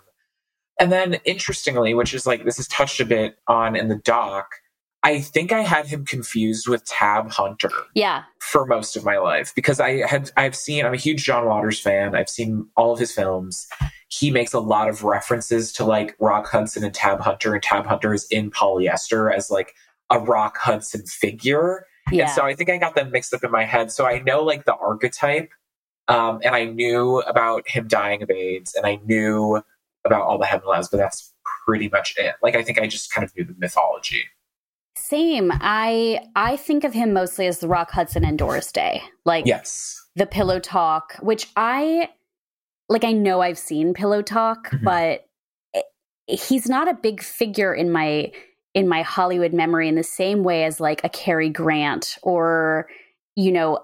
and 0.81 0.91
then 0.91 1.15
interestingly, 1.27 1.93
which 1.93 2.15
is 2.15 2.27
like 2.27 2.45
this 2.45 2.59
is 2.59 2.69
touched 2.69 3.01
a 3.01 3.05
bit 3.05 3.37
on 3.49 3.77
in 3.77 3.89
the 3.89 3.97
doc 3.97 4.55
I 5.03 5.21
think 5.21 5.53
I 5.53 5.61
had 5.61 5.87
him 5.87 6.05
confused 6.05 6.67
with 6.67 6.85
Tab 6.85 7.31
Hunter. 7.31 7.71
Yeah. 7.95 8.25
For 8.41 8.67
most 8.67 8.97
of 8.97 9.05
my 9.05 9.19
life 9.19 9.53
because 9.55 9.81
I 9.81 10.07
had 10.07 10.31
I've 10.37 10.57
seen 10.57 10.85
I'm 10.85 10.95
a 10.95 10.99
huge 10.99 11.25
John 11.25 11.47
Waters 11.47 11.79
fan. 11.79 12.15
I've 12.15 12.29
seen 12.29 12.67
all 12.77 12.93
of 12.93 12.99
his 12.99 13.13
films. 13.13 13.69
He 14.09 14.31
makes 14.31 14.55
a 14.55 14.61
lot 14.61 14.89
of 14.89 15.05
references 15.05 15.73
to 15.75 15.85
like 15.85 16.17
Rock 16.19 16.49
Hudson 16.49 16.83
and 16.83 16.95
Tab 16.95 17.21
Hunter 17.21 17.55
and 17.55 17.63
Tab 17.63 17.87
Hunter 17.87 18.15
is 18.15 18.27
in 18.31 18.51
polyester 18.51 19.33
as 19.33 19.51
like 19.51 19.75
a 20.11 20.19
Rock 20.19 20.57
Hudson 20.59 21.05
figure. 21.07 21.87
Yeah. 22.11 22.25
And 22.25 22.33
so 22.33 22.45
I 22.45 22.55
think 22.55 22.71
I 22.71 22.79
got 22.79 22.95
them 22.95 23.11
mixed 23.11 23.35
up 23.35 23.45
in 23.45 23.51
my 23.51 23.65
head. 23.65 23.93
So 23.93 24.07
I 24.07 24.21
know 24.21 24.43
like 24.43 24.65
the 24.65 24.75
archetype 24.75 25.51
um, 26.09 26.41
and 26.43 26.55
I 26.55 26.65
knew 26.65 27.21
about 27.21 27.69
him 27.69 27.87
dying 27.87 28.23
of 28.23 28.31
AIDS 28.31 28.75
and 28.75 28.87
I 28.87 28.99
knew 29.05 29.63
about 30.05 30.23
all 30.23 30.39
the 30.39 30.47
heaven 30.47 30.67
but 30.67 30.91
that's 30.93 31.35
pretty 31.67 31.89
much 31.91 32.15
it. 32.17 32.35
Like 32.43 32.57
I 32.57 32.63
think 32.63 32.79
I 32.81 32.87
just 32.87 33.13
kind 33.13 33.25
of 33.25 33.37
knew 33.37 33.45
the 33.45 33.55
mythology. 33.59 34.25
Same. 35.09 35.51
I 35.55 36.21
I 36.37 36.57
think 36.57 36.85
of 36.85 36.93
him 36.93 37.15
mostly 37.15 37.47
as 37.47 37.61
the 37.61 37.69
Rock 37.69 37.91
Hudson 37.91 38.27
and 38.27 38.39
Doris 38.39 38.71
Day. 38.71 39.03
Like 39.25 39.47
yes. 39.47 40.05
the 40.17 40.27
Pillow 40.27 40.61
Talk, 40.61 41.15
which 41.21 41.49
I 41.57 42.11
like 42.91 43.05
I 43.05 43.13
know 43.13 43.41
I've 43.41 43.59
seen 43.59 43.95
Pillow 43.95 44.21
Talk, 44.21 44.69
mm-hmm. 44.69 44.85
but 44.85 45.27
it, 45.73 45.87
he's 46.27 46.69
not 46.69 46.89
a 46.89 46.95
big 46.95 47.23
figure 47.23 47.75
in 47.75 47.91
my 47.91 48.33
in 48.75 48.87
my 48.87 49.01
Hollywood 49.01 49.55
memory 49.55 49.89
in 49.89 49.95
the 49.95 50.03
same 50.03 50.45
way 50.45 50.65
as 50.65 50.79
like 50.79 51.03
a 51.03 51.09
Cary 51.09 51.49
Grant 51.49 52.19
or 52.23 52.87
you 53.35 53.51
know 53.51 53.79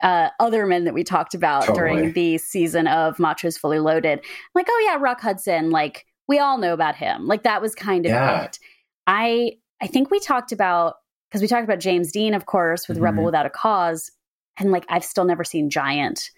uh, 0.00 0.28
other 0.38 0.64
men 0.64 0.84
that 0.84 0.94
we 0.94 1.02
talked 1.02 1.34
about 1.34 1.64
totally. 1.64 1.78
during 1.78 2.12
the 2.12 2.38
season 2.38 2.86
of 2.86 3.16
Machos 3.16 3.58
Fully 3.58 3.80
Loaded. 3.80 4.20
like, 4.54 4.66
oh 4.70 4.88
yeah, 4.88 4.96
Rock 5.00 5.22
Hudson, 5.22 5.70
like 5.70 6.06
we 6.28 6.38
all 6.38 6.56
know 6.56 6.72
about 6.72 6.94
him. 6.94 7.26
Like 7.26 7.42
that 7.42 7.60
was 7.60 7.74
kind 7.74 8.06
of 8.06 8.12
yeah. 8.12 8.44
it. 8.44 8.60
I 9.08 9.56
I 9.80 9.86
think 9.86 10.10
we 10.10 10.20
talked 10.20 10.52
about 10.52 10.96
because 11.28 11.42
we 11.42 11.48
talked 11.48 11.64
about 11.64 11.80
James 11.80 12.12
Dean, 12.12 12.34
of 12.34 12.46
course, 12.46 12.88
with 12.88 12.96
mm-hmm. 12.96 13.04
Rebel 13.04 13.24
Without 13.24 13.46
a 13.46 13.50
Cause, 13.50 14.10
and 14.58 14.70
like 14.70 14.86
I've 14.88 15.04
still 15.04 15.24
never 15.24 15.44
seen 15.44 15.70
Giant. 15.70 16.30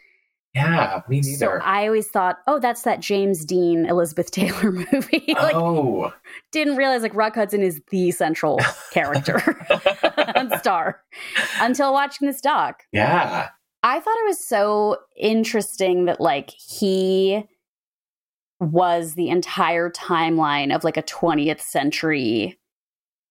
Yeah, 0.55 1.03
me 1.09 1.21
neither. 1.21 1.61
So 1.61 1.61
I 1.63 1.87
always 1.87 2.09
thought, 2.09 2.39
oh, 2.47 2.59
that's 2.59 2.83
that 2.83 3.01
James 3.01 3.45
Dean 3.45 3.85
Elizabeth 3.87 4.31
Taylor 4.33 4.73
movie. 4.73 5.25
like, 5.35 5.55
oh, 5.55 6.13
didn't 6.53 6.77
realize 6.77 7.03
like 7.03 7.15
Rock 7.15 7.35
Hudson 7.35 7.63
is 7.63 7.81
the 7.91 8.11
central 8.11 8.59
character 8.93 9.41
and 10.35 10.53
star 10.55 11.03
until 11.61 11.93
watching 11.93 12.27
this 12.27 12.41
doc. 12.41 12.83
Yeah, 12.93 13.49
I 13.83 14.01
thought 14.01 14.19
it 14.19 14.27
was 14.27 14.45
so 14.45 14.99
interesting 15.17 16.07
that 16.07 16.21
like 16.21 16.51
he 16.51 17.45
was 18.61 19.15
the 19.15 19.29
entire 19.29 19.91
timeline 19.91 20.75
of 20.75 20.83
like 20.83 20.97
a 20.97 21.03
20th 21.03 21.61
century 21.61 22.58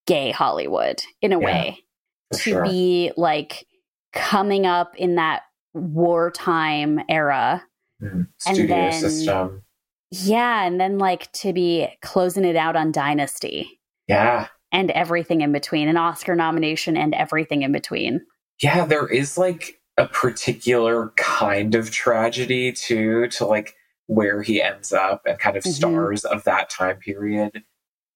gay 0.08 0.30
Hollywood 0.30 1.02
in 1.20 1.32
a 1.32 1.38
yeah, 1.38 1.44
way 1.44 1.84
to 2.32 2.38
sure. 2.38 2.64
be 2.64 3.12
like 3.16 3.66
coming 4.14 4.64
up 4.64 4.96
in 4.96 5.16
that 5.16 5.42
wartime 5.74 7.00
era. 7.08 7.62
Mm, 8.02 8.28
studio 8.38 8.66
then, 8.66 8.92
system. 8.92 9.62
Yeah. 10.10 10.64
And 10.64 10.80
then 10.80 10.98
like 10.98 11.30
to 11.32 11.52
be 11.52 11.88
closing 12.00 12.44
it 12.44 12.56
out 12.56 12.74
on 12.74 12.90
Dynasty. 12.90 13.80
Yeah. 14.08 14.48
And 14.72 14.90
everything 14.92 15.42
in 15.42 15.52
between, 15.52 15.88
an 15.88 15.98
Oscar 15.98 16.34
nomination 16.34 16.96
and 16.96 17.14
everything 17.14 17.62
in 17.62 17.72
between. 17.72 18.22
Yeah, 18.62 18.86
there 18.86 19.06
is 19.06 19.36
like 19.36 19.80
a 19.98 20.06
particular 20.06 21.12
kind 21.16 21.74
of 21.74 21.90
tragedy 21.90 22.72
too, 22.72 23.28
to 23.28 23.46
like 23.46 23.74
where 24.06 24.42
he 24.42 24.62
ends 24.62 24.92
up 24.92 25.22
and 25.26 25.38
kind 25.38 25.56
of 25.56 25.64
mm-hmm. 25.64 25.72
stars 25.72 26.24
of 26.24 26.44
that 26.44 26.70
time 26.70 26.96
period 26.96 27.62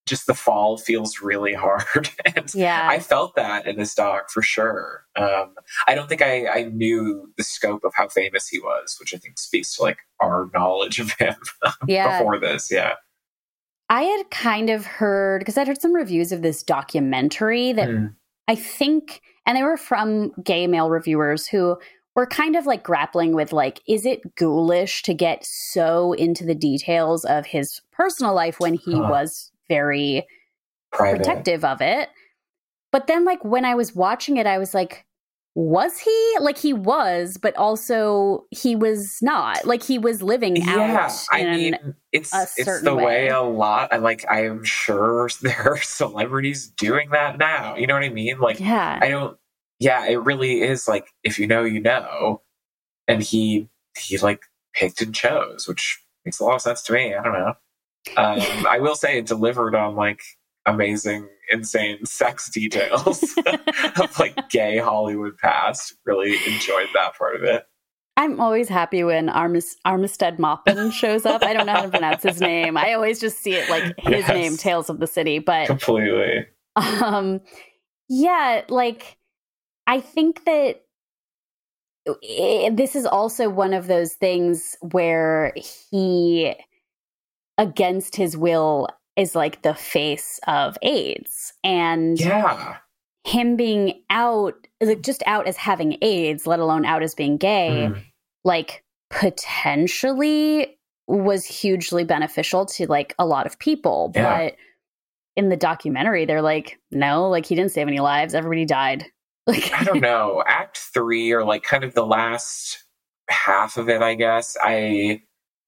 just 0.06 0.26
the 0.26 0.34
fall 0.34 0.76
feels 0.76 1.20
really 1.20 1.54
hard. 1.54 2.10
and 2.24 2.52
yeah. 2.54 2.88
I 2.90 2.98
felt 2.98 3.36
that 3.36 3.66
in 3.66 3.76
this 3.76 3.94
doc 3.94 4.30
for 4.30 4.42
sure. 4.42 5.04
Um, 5.16 5.54
I 5.86 5.94
don't 5.94 6.08
think 6.08 6.22
I, 6.22 6.46
I 6.48 6.62
knew 6.64 7.32
the 7.36 7.44
scope 7.44 7.84
of 7.84 7.92
how 7.94 8.08
famous 8.08 8.48
he 8.48 8.58
was, 8.58 8.96
which 8.98 9.14
I 9.14 9.18
think 9.18 9.38
speaks 9.38 9.76
to 9.76 9.82
like 9.82 9.98
our 10.20 10.50
knowledge 10.54 10.98
of 10.98 11.12
him 11.12 11.36
yeah. 11.86 12.18
before 12.18 12.38
this. 12.38 12.70
Yeah. 12.70 12.94
I 13.88 14.02
had 14.04 14.30
kind 14.30 14.70
of 14.70 14.86
heard, 14.86 15.40
because 15.40 15.58
I'd 15.58 15.68
heard 15.68 15.80
some 15.80 15.94
reviews 15.94 16.32
of 16.32 16.40
this 16.40 16.62
documentary 16.62 17.72
that 17.74 17.88
mm. 17.88 18.14
I 18.48 18.54
think, 18.54 19.20
and 19.44 19.56
they 19.56 19.62
were 19.62 19.76
from 19.76 20.32
gay 20.42 20.66
male 20.66 20.88
reviewers 20.88 21.46
who 21.46 21.76
were 22.14 22.26
kind 22.26 22.56
of 22.56 22.66
like 22.66 22.82
grappling 22.82 23.34
with 23.34 23.52
like, 23.52 23.80
is 23.86 24.06
it 24.06 24.34
ghoulish 24.36 25.02
to 25.02 25.14
get 25.14 25.44
so 25.44 26.14
into 26.14 26.44
the 26.44 26.54
details 26.54 27.24
of 27.24 27.46
his 27.46 27.80
personal 27.92 28.34
life 28.34 28.58
when 28.58 28.74
he 28.74 28.94
huh. 28.94 29.08
was 29.10 29.51
very 29.72 30.26
Private. 30.92 31.18
protective 31.18 31.64
of 31.64 31.80
it. 31.80 32.08
But 32.90 33.06
then, 33.06 33.24
like, 33.24 33.42
when 33.44 33.64
I 33.64 33.74
was 33.74 33.94
watching 33.94 34.36
it, 34.36 34.46
I 34.46 34.58
was 34.58 34.74
like, 34.74 35.06
was 35.54 35.98
he? 35.98 36.36
Like, 36.40 36.58
he 36.58 36.72
was, 36.72 37.38
but 37.38 37.56
also 37.56 38.44
he 38.50 38.76
was 38.76 39.18
not. 39.22 39.64
Like, 39.64 39.82
he 39.82 39.98
was 39.98 40.22
living 40.22 40.56
yeah, 40.56 41.06
out. 41.06 41.12
I 41.32 41.44
mean, 41.44 41.94
it's 42.12 42.32
it's 42.58 42.82
the 42.82 42.94
way. 42.94 43.04
way 43.04 43.28
a 43.28 43.40
lot. 43.40 43.98
Like. 44.02 44.24
I 44.30 44.44
am 44.44 44.64
sure 44.64 45.30
there 45.42 45.72
are 45.72 45.80
celebrities 45.80 46.68
doing 46.68 47.10
that 47.10 47.38
now. 47.38 47.76
You 47.76 47.86
know 47.86 47.94
what 47.94 48.04
I 48.04 48.10
mean? 48.10 48.38
Like, 48.38 48.60
yeah. 48.60 48.98
I 49.00 49.08
don't. 49.08 49.36
Yeah, 49.78 50.06
it 50.06 50.22
really 50.22 50.62
is 50.62 50.86
like 50.86 51.08
if 51.24 51.38
you 51.38 51.46
know, 51.46 51.64
you 51.64 51.80
know. 51.80 52.42
And 53.08 53.22
he 53.22 53.68
he 53.98 54.16
like 54.18 54.42
picked 54.74 55.02
and 55.02 55.14
chose, 55.14 55.66
which 55.66 56.00
makes 56.24 56.38
a 56.40 56.44
lot 56.44 56.54
of 56.54 56.62
sense 56.62 56.82
to 56.82 56.92
me. 56.92 57.14
I 57.14 57.22
don't 57.22 57.32
know. 57.32 57.54
Um, 58.16 58.40
I 58.68 58.78
will 58.80 58.96
say 58.96 59.18
it 59.18 59.26
delivered 59.26 59.74
on 59.74 59.94
like 59.94 60.20
amazing, 60.66 61.28
insane 61.50 62.04
sex 62.04 62.50
details 62.54 63.22
of 64.00 64.18
like 64.18 64.36
gay 64.50 64.78
Hollywood 64.78 65.36
past. 65.38 65.94
Really 66.04 66.36
enjoyed 66.46 66.88
that 66.94 67.16
part 67.16 67.36
of 67.36 67.44
it. 67.44 67.64
I'm 68.16 68.40
always 68.40 68.68
happy 68.68 69.02
when 69.04 69.30
Armis- 69.30 69.76
Armistead 69.86 70.38
Maupin 70.38 70.90
shows 70.90 71.24
up. 71.24 71.42
I 71.42 71.54
don't 71.54 71.66
know 71.66 71.72
how 71.72 71.82
to 71.82 71.88
pronounce 71.88 72.22
his 72.22 72.40
name. 72.40 72.76
I 72.76 72.92
always 72.92 73.18
just 73.18 73.38
see 73.38 73.54
it 73.54 73.70
like 73.70 73.84
his 73.98 74.20
yes. 74.20 74.28
name, 74.28 74.56
Tales 74.58 74.90
of 74.90 75.00
the 75.00 75.06
City. 75.06 75.38
But 75.38 75.66
completely. 75.66 76.46
Um, 76.76 77.40
yeah, 78.08 78.62
like 78.68 79.16
I 79.86 80.00
think 80.00 80.44
that 80.44 80.82
it, 82.04 82.76
this 82.76 82.94
is 82.94 83.06
also 83.06 83.48
one 83.48 83.72
of 83.72 83.86
those 83.86 84.12
things 84.14 84.76
where 84.80 85.54
he 85.56 86.54
against 87.62 88.16
his 88.16 88.36
will 88.36 88.88
is 89.16 89.34
like 89.34 89.62
the 89.62 89.74
face 89.74 90.40
of 90.48 90.76
AIDS. 90.82 91.52
And 91.62 92.18
yeah. 92.18 92.78
him 93.24 93.56
being 93.56 94.02
out, 94.10 94.54
like 94.80 95.02
just 95.02 95.22
out 95.26 95.46
as 95.46 95.56
having 95.56 95.96
AIDS, 96.02 96.46
let 96.46 96.58
alone 96.58 96.84
out 96.84 97.02
as 97.02 97.14
being 97.14 97.36
gay, 97.36 97.88
mm. 97.90 98.02
like 98.44 98.82
potentially 99.10 100.76
was 101.06 101.44
hugely 101.44 102.02
beneficial 102.02 102.66
to 102.66 102.86
like 102.86 103.14
a 103.18 103.26
lot 103.26 103.46
of 103.46 103.58
people. 103.60 104.10
Yeah. 104.14 104.46
But 104.46 104.56
in 105.36 105.48
the 105.48 105.56
documentary, 105.56 106.24
they're 106.24 106.42
like, 106.42 106.80
no, 106.90 107.28
like 107.28 107.46
he 107.46 107.54
didn't 107.54 107.70
save 107.70 107.86
any 107.86 108.00
lives. 108.00 108.34
Everybody 108.34 108.66
died. 108.66 109.06
Like 109.44 109.72
I 109.72 109.82
don't 109.82 110.00
know. 110.00 110.44
Act 110.46 110.78
three 110.78 111.32
or 111.32 111.44
like 111.44 111.64
kind 111.64 111.82
of 111.82 111.94
the 111.94 112.06
last 112.06 112.84
half 113.28 113.76
of 113.76 113.88
it, 113.88 114.00
I 114.00 114.14
guess. 114.14 114.56
I 114.62 115.22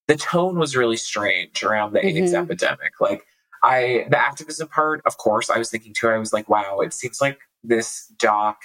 the 0.08 0.16
tone 0.16 0.58
was 0.58 0.76
really 0.76 0.96
strange 0.96 1.62
around 1.62 1.92
the 1.92 2.00
mm-hmm. 2.00 2.18
AIDS 2.18 2.34
epidemic. 2.34 3.00
Like 3.00 3.24
I, 3.62 4.06
the 4.10 4.18
activism 4.18 4.68
part, 4.68 5.00
of 5.06 5.16
course, 5.16 5.50
I 5.50 5.58
was 5.58 5.70
thinking 5.70 5.94
too. 5.94 6.08
I 6.08 6.18
was 6.18 6.32
like, 6.32 6.48
wow, 6.48 6.80
it 6.80 6.92
seems 6.92 7.20
like 7.20 7.38
this 7.62 8.12
doc 8.18 8.58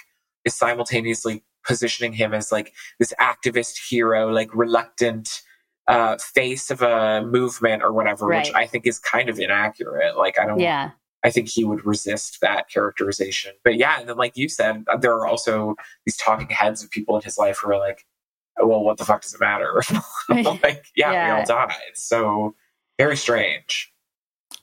is 0.44 0.54
simultaneously 0.54 1.42
positioning 1.66 2.12
him 2.12 2.34
as 2.34 2.52
like 2.52 2.72
this 2.98 3.14
activist 3.20 3.78
hero, 3.88 4.30
like 4.30 4.54
reluctant 4.54 5.42
uh, 5.88 6.16
face 6.18 6.70
of 6.70 6.82
a 6.82 7.22
movement 7.22 7.82
or 7.82 7.92
whatever, 7.92 8.26
right. 8.26 8.44
which 8.44 8.54
I 8.54 8.66
think 8.66 8.86
is 8.86 8.98
kind 8.98 9.28
of 9.28 9.38
inaccurate. 9.38 10.16
Like 10.16 10.38
I 10.38 10.46
don't. 10.46 10.60
Yeah. 10.60 10.90
I 11.22 11.30
think 11.30 11.50
he 11.50 11.64
would 11.64 11.84
resist 11.84 12.38
that 12.40 12.70
characterization. 12.70 13.52
But 13.62 13.76
yeah, 13.76 14.00
and 14.00 14.08
then 14.08 14.16
like 14.16 14.38
you 14.38 14.48
said, 14.48 14.84
there 15.00 15.12
are 15.12 15.26
also 15.26 15.74
these 16.06 16.16
talking 16.16 16.48
heads 16.48 16.82
of 16.82 16.90
people 16.90 17.14
in 17.16 17.22
his 17.22 17.36
life 17.36 17.58
who 17.58 17.70
are 17.70 17.78
like, 17.78 18.06
well, 18.62 18.82
what 18.82 18.98
the 18.98 19.04
fuck 19.04 19.22
does 19.22 19.34
it 19.34 19.40
matter? 19.40 19.82
like, 20.28 20.86
yeah, 20.96 21.12
yeah, 21.12 21.34
we 21.34 21.40
all 21.40 21.46
died. 21.46 21.74
So 21.94 22.54
very 22.98 23.16
strange. 23.16 23.92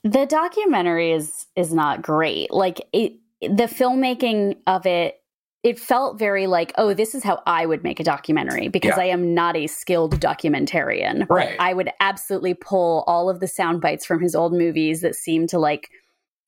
The 0.04 0.26
documentary 0.26 1.12
is 1.12 1.46
is 1.56 1.72
not 1.72 2.02
great. 2.02 2.52
Like 2.52 2.80
it, 2.92 3.14
the 3.40 3.64
filmmaking 3.64 4.56
of 4.66 4.86
it, 4.86 5.16
it 5.64 5.78
felt 5.78 6.18
very 6.18 6.46
like, 6.46 6.72
oh, 6.78 6.94
this 6.94 7.14
is 7.14 7.24
how 7.24 7.42
I 7.46 7.66
would 7.66 7.82
make 7.82 7.98
a 7.98 8.04
documentary 8.04 8.68
because 8.68 8.96
yeah. 8.96 9.02
I 9.02 9.06
am 9.06 9.34
not 9.34 9.56
a 9.56 9.66
skilled 9.66 10.20
documentarian. 10.20 11.28
Right. 11.28 11.56
I 11.58 11.74
would 11.74 11.90
absolutely 12.00 12.54
pull 12.54 13.04
all 13.06 13.28
of 13.28 13.40
the 13.40 13.48
sound 13.48 13.80
bites 13.80 14.06
from 14.06 14.20
his 14.20 14.34
old 14.34 14.52
movies 14.52 15.00
that 15.00 15.16
seem 15.16 15.46
to 15.48 15.58
like 15.58 15.88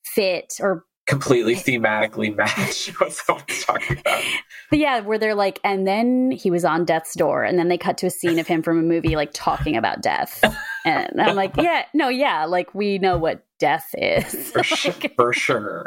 fit 0.05 0.55
or 0.61 0.85
completely 1.11 1.55
thematically 1.57 2.35
match 2.35 2.89
what 3.01 3.13
someone's 3.13 3.65
talking 3.65 3.99
about. 3.99 4.23
But 4.71 4.79
yeah, 4.79 5.01
where 5.01 5.19
they're 5.19 5.35
like, 5.35 5.59
and 5.65 5.87
then 5.87 6.31
he 6.31 6.51
was 6.51 6.65
on 6.65 6.85
death's 6.85 7.15
door, 7.15 7.43
and 7.43 7.59
then 7.59 7.69
they 7.69 7.77
cut 7.77 7.99
to 7.99 8.07
a 8.07 8.11
scene 8.11 8.39
of 8.39 8.47
him 8.47 8.63
from 8.63 8.79
a 8.79 8.83
movie 8.83 9.17
like 9.17 9.31
talking 9.35 9.77
about 9.77 10.01
death. 10.01 10.43
And 10.85 11.21
I'm 11.21 11.37
like, 11.37 11.57
yeah, 11.57 11.85
no, 11.93 12.09
yeah, 12.09 12.47
like 12.47 12.75
we 12.75 12.99
know 12.99 13.19
what 13.19 13.45
death 13.59 13.95
is. 13.99 14.51
For, 14.53 14.63
sh- 14.63 14.89
for 15.17 15.33
sure. 15.33 15.85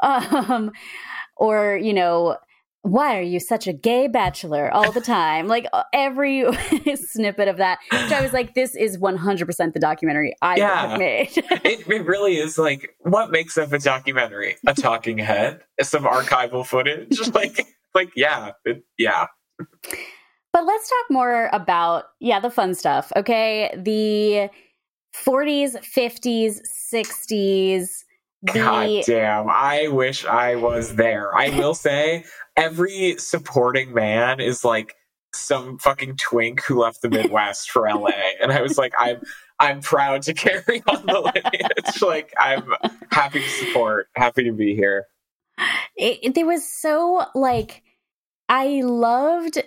um, 0.00 0.70
or, 1.36 1.76
you 1.76 1.92
know, 1.92 2.36
why 2.82 3.18
are 3.18 3.22
you 3.22 3.40
such 3.40 3.66
a 3.66 3.72
gay 3.72 4.08
bachelor 4.08 4.70
all 4.72 4.90
the 4.90 5.00
time? 5.00 5.46
like 5.46 5.66
uh, 5.72 5.82
every 5.92 6.44
snippet 6.94 7.48
of 7.48 7.58
that, 7.58 7.78
which 7.92 8.12
I 8.12 8.22
was 8.22 8.32
like, 8.32 8.54
this 8.54 8.74
is 8.74 8.96
100% 8.96 9.72
the 9.72 9.80
documentary 9.80 10.34
I 10.40 10.56
yeah. 10.56 10.96
made. 10.96 11.30
it, 11.36 11.86
it 11.86 12.06
really 12.06 12.38
is 12.38 12.56
like, 12.56 12.96
what 13.00 13.30
makes 13.30 13.58
up 13.58 13.72
a 13.72 13.78
documentary? 13.78 14.56
A 14.66 14.74
talking 14.74 15.18
head, 15.18 15.60
some 15.82 16.04
archival 16.04 16.64
footage, 16.64 17.18
like, 17.34 17.66
like 17.94 18.10
yeah, 18.16 18.52
it, 18.64 18.82
yeah. 18.96 19.26
But 20.52 20.64
let's 20.64 20.88
talk 20.88 21.10
more 21.10 21.50
about 21.52 22.04
yeah 22.18 22.40
the 22.40 22.50
fun 22.50 22.74
stuff. 22.74 23.12
Okay, 23.14 23.72
the 23.76 24.48
40s, 25.14 25.76
50s, 25.76 26.60
60s. 26.92 28.04
The... 28.42 28.52
God 28.52 29.02
damn, 29.06 29.48
I 29.48 29.88
wish 29.88 30.24
I 30.24 30.56
was 30.56 30.96
there. 30.96 31.34
I 31.36 31.50
will 31.50 31.74
say 31.88 32.24
every 32.56 33.16
supporting 33.18 33.92
man 33.92 34.40
is 34.40 34.64
like 34.64 34.94
some 35.34 35.78
fucking 35.78 36.16
twink 36.16 36.64
who 36.64 36.80
left 36.80 37.02
the 37.02 37.10
Midwest 37.10 37.70
for 37.70 37.88
LA. 37.88 38.10
And 38.42 38.52
I 38.52 38.62
was 38.62 38.78
like, 38.78 38.92
I'm 38.98 39.20
I'm 39.58 39.80
proud 39.80 40.22
to 40.22 40.34
carry 40.34 40.82
on 40.86 41.06
the 41.06 41.20
lineage. 41.20 42.02
like 42.02 42.32
I'm 42.38 42.72
happy 43.10 43.40
to 43.40 43.48
support, 43.48 44.08
happy 44.16 44.44
to 44.44 44.52
be 44.52 44.74
here. 44.74 45.06
It, 45.96 46.18
it, 46.22 46.38
it 46.38 46.46
was 46.46 46.66
so 46.66 47.26
like 47.34 47.82
I 48.48 48.80
loved 48.82 49.62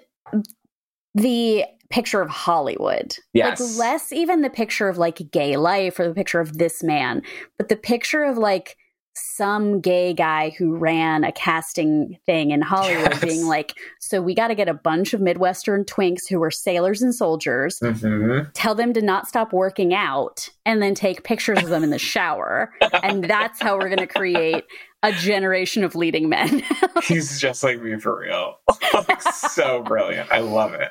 the 1.16 1.66
picture 1.90 2.22
of 2.22 2.30
Hollywood. 2.30 3.16
Yes. 3.34 3.60
Like 3.60 3.78
less 3.78 4.12
even 4.12 4.42
the 4.42 4.50
picture 4.50 4.88
of 4.88 4.98
like 4.98 5.32
gay 5.32 5.58
life 5.58 6.00
or 6.00 6.08
the 6.08 6.16
picture 6.16 6.40
of 6.40 6.58
this 6.58 6.82
man, 6.82 7.22
but 7.58 7.70
the 7.70 7.76
picture 7.76 8.24
of 8.24 8.38
like 8.38 8.78
some 9.16 9.80
gay 9.80 10.14
guy 10.14 10.52
who 10.58 10.76
ran 10.76 11.24
a 11.24 11.32
casting 11.32 12.18
thing 12.26 12.52
in 12.52 12.62
Hollywood 12.62 13.12
yes. 13.12 13.22
being 13.22 13.46
like, 13.46 13.76
so 14.00 14.22
we 14.22 14.34
got 14.34 14.48
to 14.48 14.56
get 14.56 14.68
a 14.68 14.74
bunch 14.74 15.14
of 15.14 15.22
Midwestern 15.22 15.86
twinks 15.86 16.28
who 16.28 16.42
are 16.42 16.52
sailors 16.52 17.02
and 17.02 17.14
soldiers, 17.14 17.80
mm-hmm. 17.80 18.50
tell 18.54 18.74
them 18.74 18.94
to 18.94 19.02
not 19.02 19.28
stop 19.28 19.54
working 19.54 19.94
out, 19.94 20.50
and 20.66 20.82
then 20.82 20.96
take 20.96 21.24
pictures 21.24 21.62
of 21.62 21.70
them 21.70 21.84
in 21.84 21.92
the 21.92 22.00
shower. 22.00 22.74
and 23.04 23.26
that's 23.26 23.62
how 23.62 23.78
we're 23.78 23.90
going 23.90 24.00
to 24.00 24.08
create 24.08 24.64
a 25.04 25.12
generation 25.12 25.84
of 25.84 25.96
leading 25.96 26.30
men. 26.30 26.64
He's 27.04 27.40
just 27.40 27.64
like 27.64 27.82
me 27.82 28.00
for 28.00 28.20
real. 28.20 28.56
so 29.32 29.84
brilliant. 29.84 30.32
I 30.32 30.40
love 30.40 30.74
it. 30.74 30.90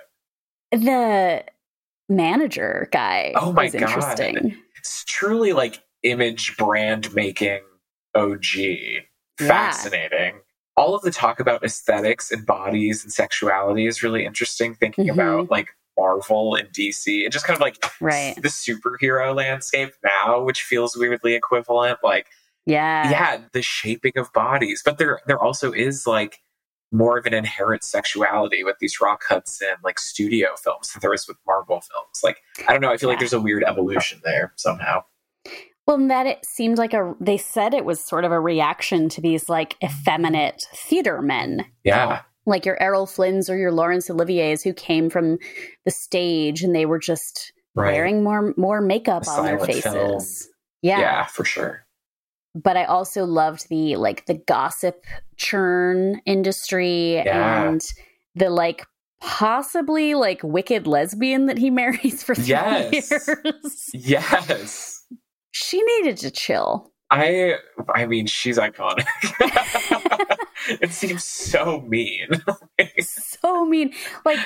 The 0.73 1.45
manager 2.09 2.89
guy 2.93 3.33
oh 3.37 3.53
my 3.53 3.69
God. 3.69 3.83
interesting. 3.83 4.57
It's 4.77 5.05
truly 5.05 5.53
like 5.53 5.83
image 6.03 6.57
brand 6.57 7.15
making 7.15 7.61
OG. 8.15 8.45
Fascinating. 9.39 10.41
all 10.77 10.95
of 10.95 11.03
the 11.03 11.11
talk 11.11 11.41
about 11.41 11.65
aesthetics 11.65 12.31
and 12.31 12.47
bodies 12.47 13.03
and 13.03 13.13
sexuality 13.13 13.87
is 13.87 14.03
really 14.03 14.25
interesting. 14.25 14.75
Thinking 14.75 15.07
mm-hmm. 15.07 15.19
about 15.19 15.51
like 15.51 15.69
Marvel 15.99 16.55
and 16.55 16.69
DC 16.71 17.25
and 17.25 17.33
just 17.33 17.47
kind 17.47 17.57
of 17.57 17.61
like 17.61 17.85
right. 18.01 18.35
the 18.37 18.49
superhero 18.49 19.35
landscape 19.35 19.93
now, 20.05 20.43
which 20.43 20.63
feels 20.63 20.97
weirdly 20.97 21.35
equivalent. 21.35 21.99
Like, 22.03 22.29
yeah, 22.67 23.11
yeah, 23.11 23.41
the 23.53 23.63
shaping 23.63 24.13
of 24.17 24.33
bodies, 24.33 24.83
but 24.85 24.99
there 24.99 25.21
there 25.27 25.39
also 25.39 25.73
is 25.73 26.07
like 26.07 26.41
more 26.93 27.19
of 27.19 27.27
an 27.27 27.35
inherent 27.35 27.83
sexuality 27.83 28.63
with 28.63 28.77
these 28.79 29.01
Rock 29.01 29.23
Hudson 29.29 29.75
like 29.83 29.99
studio 29.99 30.51
films 30.63 30.93
than 30.93 31.01
there 31.01 31.15
is 31.15 31.27
with 31.27 31.39
Marvel 31.47 31.81
films. 31.81 32.21
Like, 32.23 32.43
I 32.69 32.73
don't 32.73 32.81
know. 32.81 32.91
I 32.91 32.97
feel 32.97 33.09
yeah. 33.09 33.15
like 33.15 33.19
there's 33.19 33.33
a 33.33 33.41
weird 33.41 33.65
evolution 33.65 34.21
there 34.25 34.53
somehow. 34.57 35.05
Well, 35.87 35.97
and 35.97 36.11
that 36.11 36.27
it 36.27 36.45
seemed 36.45 36.79
like 36.79 36.95
a, 36.95 37.15
they 37.21 37.39
said 37.39 37.75
it 37.75 37.85
was 37.85 38.07
sort 38.07 38.25
of 38.25 38.31
a 38.31 38.39
reaction 38.39 39.09
to 39.11 39.21
these 39.21 39.49
like 39.49 39.77
effeminate 39.83 40.63
theater 40.75 41.21
men. 41.21 41.65
Yeah. 41.83 42.23
Like 42.47 42.67
your 42.67 42.81
Errol 42.81 43.07
Flynn's 43.07 43.49
or 43.49 43.57
your 43.57 43.73
Laurence 43.73 44.09
Olivier's 44.09 44.63
who 44.63 44.73
came 44.73 45.11
from 45.11 45.39
the 45.85 45.91
stage 45.91 46.63
and 46.63 46.75
they 46.75 46.87
were 46.87 46.99
just 46.99 47.53
right. 47.75 47.93
wearing 47.93 48.23
more 48.23 48.53
more 48.57 48.81
makeup 48.81 49.25
the 49.25 49.31
on 49.31 49.45
their 49.45 49.59
faces. 49.59 49.83
Film. 49.83 50.21
Yeah. 50.83 51.01
Yeah, 51.01 51.27
for 51.27 51.45
sure. 51.45 51.85
But 52.55 52.77
I 52.77 52.85
also 52.85 53.25
loved 53.25 53.69
the 53.69 53.97
like 53.97 54.27
the 54.27 54.35
gossip 54.35 55.05
churn 55.37 56.21
industry 56.27 57.15
yeah. 57.15 57.69
and 57.69 57.83
the 58.35 58.51
like 58.51 58.87
possibly 59.21 60.15
like 60.15 60.43
wicked 60.43 60.87
lesbian 60.87 61.47
that 61.47 61.59
he 61.59 61.71
marries 61.83 62.23
for 62.23 62.35
three 62.35 62.45
yes. 62.45 63.11
years. 63.11 63.91
Yes 63.95 65.03
she 65.53 65.83
needed 65.83 66.17
to 66.19 66.31
chill. 66.31 66.91
I 67.11 67.57
I 67.95 68.07
mean, 68.07 68.27
she's 68.27 68.59
iconic. 68.59 69.07
it 70.81 70.91
seems 70.91 71.23
so 71.23 71.83
mean. 71.83 72.29
so 73.01 73.65
mean. 73.67 73.93
Like, 74.25 74.39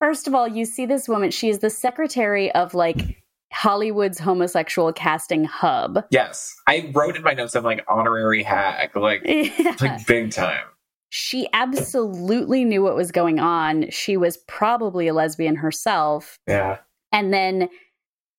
first 0.00 0.26
of 0.26 0.34
all, 0.34 0.48
you 0.48 0.64
see 0.64 0.86
this 0.86 1.08
woman, 1.08 1.30
she 1.30 1.50
is 1.50 1.58
the 1.58 1.70
secretary 1.70 2.52
of 2.52 2.72
like 2.72 3.22
Hollywood's 3.54 4.18
homosexual 4.18 4.92
casting 4.92 5.44
hub. 5.44 6.04
Yes. 6.10 6.54
I 6.66 6.90
wrote 6.92 7.16
in 7.16 7.22
my 7.22 7.34
notes, 7.34 7.54
I'm 7.54 7.62
like 7.62 7.84
honorary 7.88 8.42
hack, 8.42 8.96
like, 8.96 9.22
yeah. 9.24 9.76
like 9.80 10.06
big 10.06 10.32
time. 10.32 10.64
She 11.10 11.46
absolutely 11.52 12.64
knew 12.64 12.82
what 12.82 12.96
was 12.96 13.12
going 13.12 13.38
on. 13.38 13.88
She 13.90 14.16
was 14.16 14.38
probably 14.48 15.06
a 15.06 15.14
lesbian 15.14 15.54
herself. 15.54 16.40
Yeah. 16.48 16.78
And 17.12 17.32
then 17.32 17.68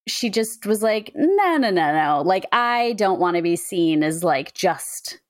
she 0.06 0.30
just 0.30 0.66
was 0.66 0.84
like, 0.84 1.14
no, 1.16 1.58
no, 1.58 1.70
no, 1.70 1.94
no. 1.94 2.22
Like, 2.22 2.46
I 2.52 2.94
don't 2.98 3.20
want 3.20 3.38
to 3.38 3.42
be 3.42 3.56
seen 3.56 4.04
as 4.04 4.22
like 4.22 4.54
just, 4.54 5.22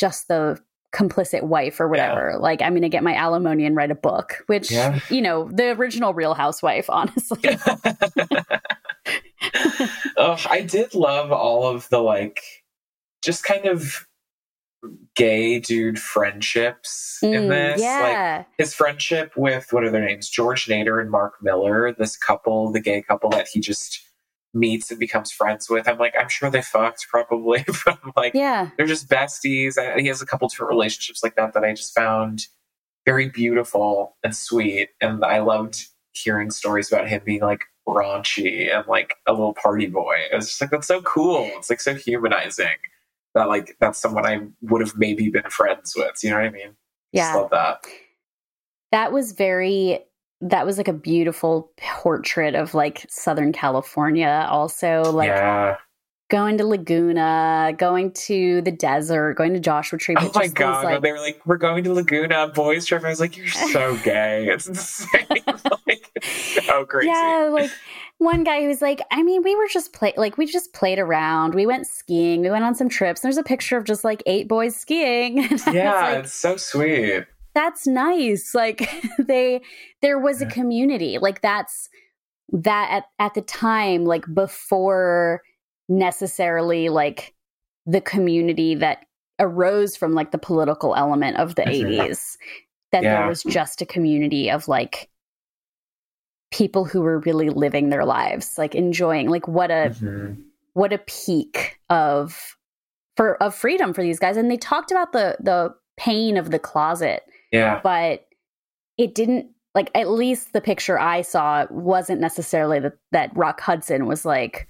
just 0.00 0.26
the 0.26 0.58
complicit 0.92 1.44
wife 1.44 1.80
or 1.80 1.88
whatever. 1.88 2.30
Yeah. 2.32 2.38
Like, 2.38 2.62
I'm 2.62 2.72
going 2.72 2.82
to 2.82 2.88
get 2.88 3.02
my 3.02 3.14
alimony 3.14 3.64
and 3.64 3.76
write 3.76 3.90
a 3.90 3.96
book, 3.96 4.42
which, 4.46 4.70
yeah. 4.70 4.98
you 5.08 5.22
know, 5.22 5.48
the 5.52 5.70
original 5.70 6.14
Real 6.14 6.34
Housewife, 6.34 6.90
honestly. 6.90 7.40
oh, 10.16 10.36
I 10.48 10.62
did 10.62 10.94
love 10.94 11.32
all 11.32 11.66
of 11.66 11.88
the 11.88 11.98
like, 11.98 12.40
just 13.22 13.44
kind 13.44 13.66
of 13.66 14.06
gay 15.14 15.60
dude 15.60 15.98
friendships 15.98 17.18
mm, 17.22 17.34
in 17.34 17.48
this. 17.48 17.80
Yeah. 17.80 18.38
Like 18.38 18.46
his 18.58 18.74
friendship 18.74 19.32
with 19.36 19.72
what 19.72 19.84
are 19.84 19.90
their 19.90 20.04
names? 20.04 20.28
George 20.28 20.66
Nader 20.66 21.00
and 21.00 21.10
Mark 21.10 21.34
Miller, 21.42 21.92
this 21.92 22.16
couple, 22.16 22.72
the 22.72 22.80
gay 22.80 23.02
couple 23.02 23.30
that 23.30 23.48
he 23.48 23.60
just 23.60 24.00
meets 24.52 24.90
and 24.90 24.98
becomes 24.98 25.30
friends 25.30 25.68
with. 25.68 25.88
I'm 25.88 25.98
like, 25.98 26.14
I'm 26.18 26.28
sure 26.28 26.50
they 26.50 26.62
fucked 26.62 27.06
probably, 27.08 27.64
but 27.84 27.98
I'm 28.02 28.12
like, 28.16 28.34
yeah, 28.34 28.70
they're 28.76 28.86
just 28.86 29.08
besties. 29.08 29.76
And 29.76 30.00
he 30.00 30.08
has 30.08 30.22
a 30.22 30.26
couple 30.26 30.48
different 30.48 30.70
relationships 30.70 31.22
like 31.22 31.36
that 31.36 31.52
that 31.54 31.64
I 31.64 31.72
just 31.72 31.94
found 31.94 32.46
very 33.06 33.28
beautiful 33.28 34.16
and 34.22 34.34
sweet. 34.34 34.90
And 35.00 35.24
I 35.24 35.40
loved 35.40 35.86
hearing 36.12 36.50
stories 36.50 36.92
about 36.92 37.08
him 37.08 37.22
being 37.24 37.40
like 37.40 37.64
raunchy 37.94 38.74
and 38.74 38.86
like 38.86 39.14
a 39.26 39.32
little 39.32 39.54
party 39.54 39.86
boy. 39.86 40.16
It 40.30 40.36
was 40.36 40.48
just 40.48 40.60
like, 40.60 40.70
that's 40.70 40.86
so 40.86 41.02
cool. 41.02 41.50
It's 41.56 41.70
like 41.70 41.80
so 41.80 41.94
humanizing 41.94 42.76
that 43.34 43.48
like 43.48 43.76
that's 43.80 43.98
someone 43.98 44.26
I 44.26 44.40
would 44.62 44.80
have 44.80 44.96
maybe 44.96 45.28
been 45.30 45.48
friends 45.50 45.94
with. 45.96 46.22
You 46.22 46.30
know 46.30 46.36
what 46.36 46.46
I 46.46 46.50
mean? 46.50 46.76
Yeah. 47.12 47.32
Just 47.32 47.36
love 47.36 47.50
that. 47.50 47.84
That 48.92 49.12
was 49.12 49.32
very 49.32 50.00
that 50.42 50.64
was 50.64 50.78
like 50.78 50.88
a 50.88 50.94
beautiful 50.94 51.70
portrait 51.78 52.54
of 52.54 52.74
like 52.74 53.04
Southern 53.08 53.52
California, 53.52 54.46
also 54.48 55.02
like 55.12 55.28
yeah. 55.28 55.76
Going 56.30 56.56
to 56.58 56.64
Laguna, 56.64 57.74
going 57.76 58.12
to 58.12 58.62
the 58.62 58.70
desert, 58.70 59.34
going 59.34 59.52
to 59.52 59.60
Joshua 59.60 59.98
Tree. 59.98 60.14
Oh 60.18 60.30
my 60.34 60.46
god! 60.46 60.84
Like, 60.84 61.02
they 61.02 61.12
were 61.12 61.18
like, 61.18 61.44
"We're 61.44 61.58
going 61.58 61.84
to 61.84 61.92
Laguna, 61.92 62.48
boys 62.48 62.86
trip." 62.86 63.04
I 63.04 63.10
was 63.10 63.20
like, 63.20 63.36
"You're 63.36 63.48
so 63.48 63.96
gay! 64.04 64.48
It's 64.48 64.66
insane! 64.66 65.26
like, 65.86 66.10
it's 66.14 66.66
so 66.66 66.86
crazy." 66.86 67.08
Yeah, 67.08 67.50
like 67.52 67.70
one 68.18 68.44
guy 68.44 68.62
who's 68.62 68.80
like, 68.80 69.02
I 69.10 69.22
mean, 69.22 69.42
we 69.42 69.54
were 69.56 69.68
just 69.68 69.92
play 69.92 70.14
like 70.16 70.38
we 70.38 70.46
just 70.46 70.72
played 70.72 70.98
around. 70.98 71.54
We 71.54 71.66
went 71.66 71.86
skiing. 71.86 72.40
We 72.40 72.50
went 72.50 72.64
on 72.64 72.74
some 72.74 72.88
trips. 72.88 73.20
There's 73.20 73.38
a 73.38 73.42
picture 73.42 73.76
of 73.76 73.84
just 73.84 74.04
like 74.04 74.22
eight 74.24 74.48
boys 74.48 74.76
skiing. 74.76 75.38
yeah, 75.72 75.94
like, 75.94 76.24
it's 76.24 76.32
so 76.32 76.56
sweet 76.56 77.26
that's 77.52 77.84
nice 77.84 78.54
like 78.54 78.88
they 79.18 79.60
there 80.02 80.20
was 80.20 80.40
a 80.40 80.46
community 80.46 81.18
like 81.18 81.42
that's 81.42 81.88
that 82.52 82.88
at, 82.90 83.04
at 83.18 83.34
the 83.34 83.40
time 83.42 84.04
like 84.04 84.24
before 84.32 85.42
necessarily 85.90 86.88
like 86.88 87.34
the 87.84 88.00
community 88.00 88.74
that 88.74 89.04
arose 89.38 89.96
from 89.96 90.14
like 90.14 90.30
the 90.30 90.38
political 90.38 90.94
element 90.94 91.36
of 91.36 91.54
the 91.54 91.62
80s 91.62 92.36
that 92.92 93.02
yeah. 93.02 93.18
there 93.18 93.28
was 93.28 93.42
just 93.42 93.82
a 93.82 93.86
community 93.86 94.50
of 94.50 94.68
like 94.68 95.10
people 96.50 96.84
who 96.84 97.00
were 97.00 97.18
really 97.20 97.50
living 97.50 97.90
their 97.90 98.04
lives 98.04 98.56
like 98.56 98.74
enjoying 98.74 99.28
like 99.28 99.46
what 99.46 99.70
a 99.70 99.94
mm-hmm. 99.94 100.40
what 100.74 100.92
a 100.92 100.98
peak 100.98 101.78
of 101.90 102.56
for 103.16 103.42
of 103.42 103.54
freedom 103.54 103.92
for 103.92 104.02
these 104.02 104.18
guys 104.18 104.36
and 104.36 104.50
they 104.50 104.56
talked 104.56 104.90
about 104.90 105.12
the 105.12 105.36
the 105.40 105.74
pain 105.96 106.36
of 106.36 106.50
the 106.50 106.58
closet 106.58 107.22
yeah. 107.52 107.80
But 107.82 108.26
it 108.96 109.14
didn't 109.14 109.46
like 109.74 109.90
at 109.94 110.10
least 110.10 110.52
the 110.52 110.60
picture 110.60 110.98
I 110.98 111.22
saw 111.22 111.66
wasn't 111.70 112.20
necessarily 112.20 112.80
that 112.80 112.98
that 113.12 113.36
Rock 113.36 113.60
Hudson 113.60 114.06
was 114.06 114.24
like 114.24 114.68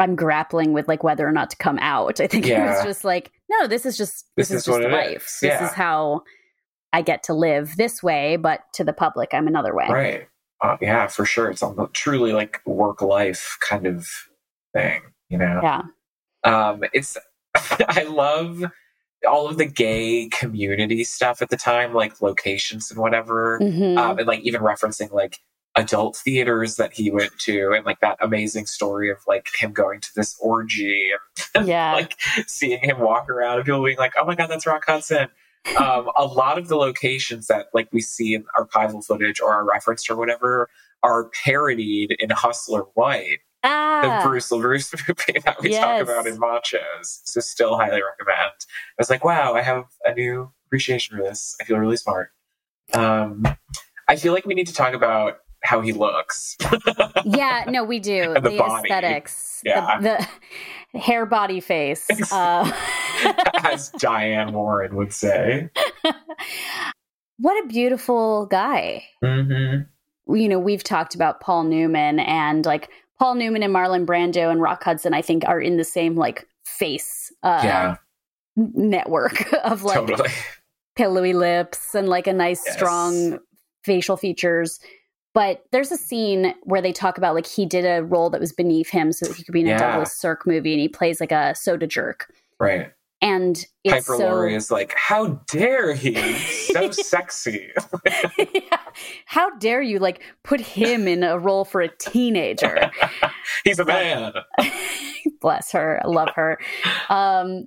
I'm 0.00 0.16
grappling 0.16 0.72
with 0.72 0.88
like 0.88 1.04
whether 1.04 1.28
or 1.28 1.32
not 1.32 1.50
to 1.50 1.56
come 1.56 1.78
out. 1.78 2.20
I 2.20 2.26
think 2.26 2.46
yeah. 2.46 2.64
it 2.64 2.68
was 2.68 2.84
just 2.84 3.04
like, 3.04 3.30
no, 3.50 3.66
this 3.66 3.84
is 3.84 3.96
just 3.96 4.26
this, 4.36 4.48
this 4.48 4.50
is, 4.50 4.56
is, 4.56 4.64
just 4.64 4.90
life. 4.90 5.26
Is. 5.26 5.38
This 5.40 5.60
is 5.60 5.72
how 5.72 6.22
I 6.92 7.02
get 7.02 7.22
to 7.24 7.34
live 7.34 7.76
this 7.76 8.02
way, 8.02 8.36
but 8.36 8.60
to 8.74 8.84
the 8.84 8.94
public, 8.94 9.34
I'm 9.34 9.46
another 9.46 9.74
way. 9.74 9.86
Right. 9.88 10.28
Uh, 10.62 10.76
yeah, 10.80 11.06
for 11.06 11.24
sure. 11.24 11.50
It's 11.50 11.62
a 11.62 11.88
truly 11.92 12.32
like 12.32 12.60
work 12.66 13.02
life 13.02 13.58
kind 13.60 13.86
of 13.86 14.08
thing, 14.72 15.02
you 15.28 15.38
know? 15.38 15.60
Yeah. 15.62 15.82
Um, 16.44 16.82
it's, 16.94 17.18
I 17.54 18.04
love 18.04 18.64
all 19.28 19.48
of 19.48 19.58
the 19.58 19.66
gay 19.66 20.28
community 20.28 21.04
stuff 21.04 21.42
at 21.42 21.50
the 21.50 21.56
time, 21.56 21.92
like 21.92 22.22
locations 22.22 22.90
and 22.90 22.98
whatever, 22.98 23.58
mm-hmm. 23.60 23.98
um, 23.98 24.18
and 24.18 24.26
like 24.26 24.40
even 24.40 24.62
referencing 24.62 25.12
like 25.12 25.38
adult 25.76 26.16
theaters 26.16 26.76
that 26.76 26.92
he 26.92 27.10
went 27.10 27.38
to, 27.40 27.72
and 27.72 27.84
like 27.84 28.00
that 28.00 28.18
amazing 28.20 28.66
story 28.66 29.10
of 29.10 29.18
like 29.26 29.48
him 29.58 29.72
going 29.72 30.00
to 30.00 30.10
this 30.14 30.36
orgy 30.40 31.10
and 31.54 31.66
yeah. 31.68 31.92
like 31.92 32.16
seeing 32.46 32.80
him 32.80 33.00
walk 33.00 33.28
around 33.28 33.56
and 33.56 33.64
people 33.64 33.84
being 33.84 33.98
like, 33.98 34.12
"Oh 34.18 34.24
my 34.24 34.34
god, 34.34 34.48
that's 34.48 34.66
Rock 34.66 34.84
Hudson." 34.86 35.28
um, 35.78 36.08
a 36.16 36.24
lot 36.24 36.56
of 36.56 36.68
the 36.68 36.76
locations 36.76 37.46
that 37.48 37.66
like 37.74 37.88
we 37.92 38.00
see 38.00 38.34
in 38.34 38.44
archival 38.58 39.04
footage 39.04 39.40
or 39.40 39.52
are 39.52 39.64
referenced 39.64 40.10
or 40.10 40.16
whatever 40.16 40.70
are 41.02 41.30
parodied 41.44 42.16
in 42.18 42.30
Hustler 42.30 42.84
White 42.94 43.40
Ah. 43.62 44.22
the 44.22 44.28
Bruce 44.28 44.50
LaBruce 44.50 45.08
movie 45.08 45.40
that 45.44 45.60
we 45.60 45.70
yes. 45.70 45.84
talk 45.84 46.02
about 46.02 46.26
in 46.26 46.38
Machos. 46.38 47.20
So 47.24 47.40
still 47.40 47.76
highly 47.76 48.00
recommend. 48.02 48.52
I 48.52 48.98
was 48.98 49.10
like, 49.10 49.24
wow, 49.24 49.54
I 49.54 49.62
have 49.62 49.84
a 50.04 50.14
new 50.14 50.50
appreciation 50.66 51.16
for 51.16 51.22
this. 51.22 51.56
I 51.60 51.64
feel 51.64 51.76
really 51.78 51.96
smart. 51.96 52.30
Um, 52.94 53.44
I 54.08 54.16
feel 54.16 54.32
like 54.32 54.46
we 54.46 54.54
need 54.54 54.66
to 54.68 54.72
talk 54.72 54.94
about 54.94 55.38
how 55.70 55.80
he 55.80 55.92
looks. 55.92 56.56
yeah, 57.24 57.64
no, 57.68 57.84
we 57.84 58.00
do. 58.00 58.34
the, 58.34 58.40
the 58.40 58.58
aesthetics. 58.60 59.62
Yeah. 59.64 60.00
The, 60.00 60.26
the, 60.92 60.98
hair 60.98 61.26
body 61.26 61.60
face. 61.60 62.08
Uh. 62.32 62.70
As 63.64 63.90
Diane 63.90 64.52
Warren 64.52 64.96
would 64.96 65.12
say. 65.12 65.68
what 67.38 67.64
a 67.64 67.68
beautiful 67.68 68.46
guy. 68.46 69.04
Mm-hmm. 69.22 70.34
You 70.34 70.48
know, 70.48 70.58
we've 70.58 70.82
talked 70.82 71.14
about 71.14 71.40
Paul 71.40 71.64
Newman 71.64 72.18
and 72.18 72.64
like 72.64 72.90
Paul 73.18 73.34
Newman 73.36 73.62
and 73.62 73.74
Marlon 73.74 74.06
Brando 74.06 74.50
and 74.50 74.60
Rock 74.60 74.82
Hudson, 74.82 75.12
I 75.12 75.22
think, 75.22 75.44
are 75.46 75.60
in 75.60 75.76
the 75.76 75.84
same 75.84 76.16
like 76.16 76.48
face 76.64 77.32
uh, 77.42 77.60
yeah. 77.62 77.96
network 78.56 79.52
of 79.64 79.82
like 79.84 79.98
totally. 79.98 80.30
pillowy 80.96 81.34
lips 81.34 81.94
and 81.94 82.08
like 82.08 82.26
a 82.26 82.32
nice, 82.32 82.62
yes. 82.64 82.74
strong 82.74 83.38
facial 83.84 84.16
features. 84.16 84.80
But 85.32 85.64
there's 85.70 85.92
a 85.92 85.96
scene 85.96 86.54
where 86.64 86.82
they 86.82 86.92
talk 86.92 87.16
about 87.16 87.34
like 87.34 87.46
he 87.46 87.64
did 87.64 87.84
a 87.84 88.02
role 88.02 88.30
that 88.30 88.40
was 88.40 88.52
beneath 88.52 88.90
him 88.90 89.12
so 89.12 89.26
that 89.26 89.36
he 89.36 89.44
could 89.44 89.52
be 89.52 89.60
in 89.60 89.66
a 89.68 89.70
yeah. 89.70 89.78
Douglas 89.78 90.12
Sirk 90.12 90.46
movie 90.46 90.72
and 90.72 90.80
he 90.80 90.88
plays 90.88 91.20
like 91.20 91.32
a 91.32 91.54
soda 91.54 91.86
jerk. 91.86 92.32
Right. 92.58 92.92
And 93.22 93.66
Piper 93.86 94.16
so, 94.16 94.18
Laurie 94.18 94.54
is 94.54 94.70
like, 94.70 94.94
"How 94.96 95.40
dare 95.50 95.94
he? 95.94 96.14
So 96.70 96.90
sexy! 96.92 97.72
yeah. 98.54 98.78
How 99.26 99.50
dare 99.58 99.82
you 99.82 99.98
like 99.98 100.22
put 100.44 100.60
him 100.60 101.08
in 101.08 101.24
a 101.24 101.38
role 101.38 101.64
for 101.64 101.80
a 101.82 101.88
teenager? 101.96 102.90
He's 103.64 103.78
a 103.78 103.84
man." 103.84 104.32
Bless 105.40 105.72
her, 105.72 106.00
I 106.02 106.08
love 106.08 106.30
her. 106.34 106.58
Um, 107.08 107.66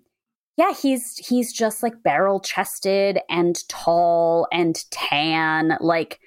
yeah, 0.57 0.73
he's 0.73 1.17
he's 1.17 1.51
just 1.51 1.83
like 1.83 2.01
barrel 2.03 2.39
chested 2.39 3.19
and 3.29 3.57
tall 3.67 4.47
and 4.51 4.79
tan, 4.89 5.77
like, 5.81 6.19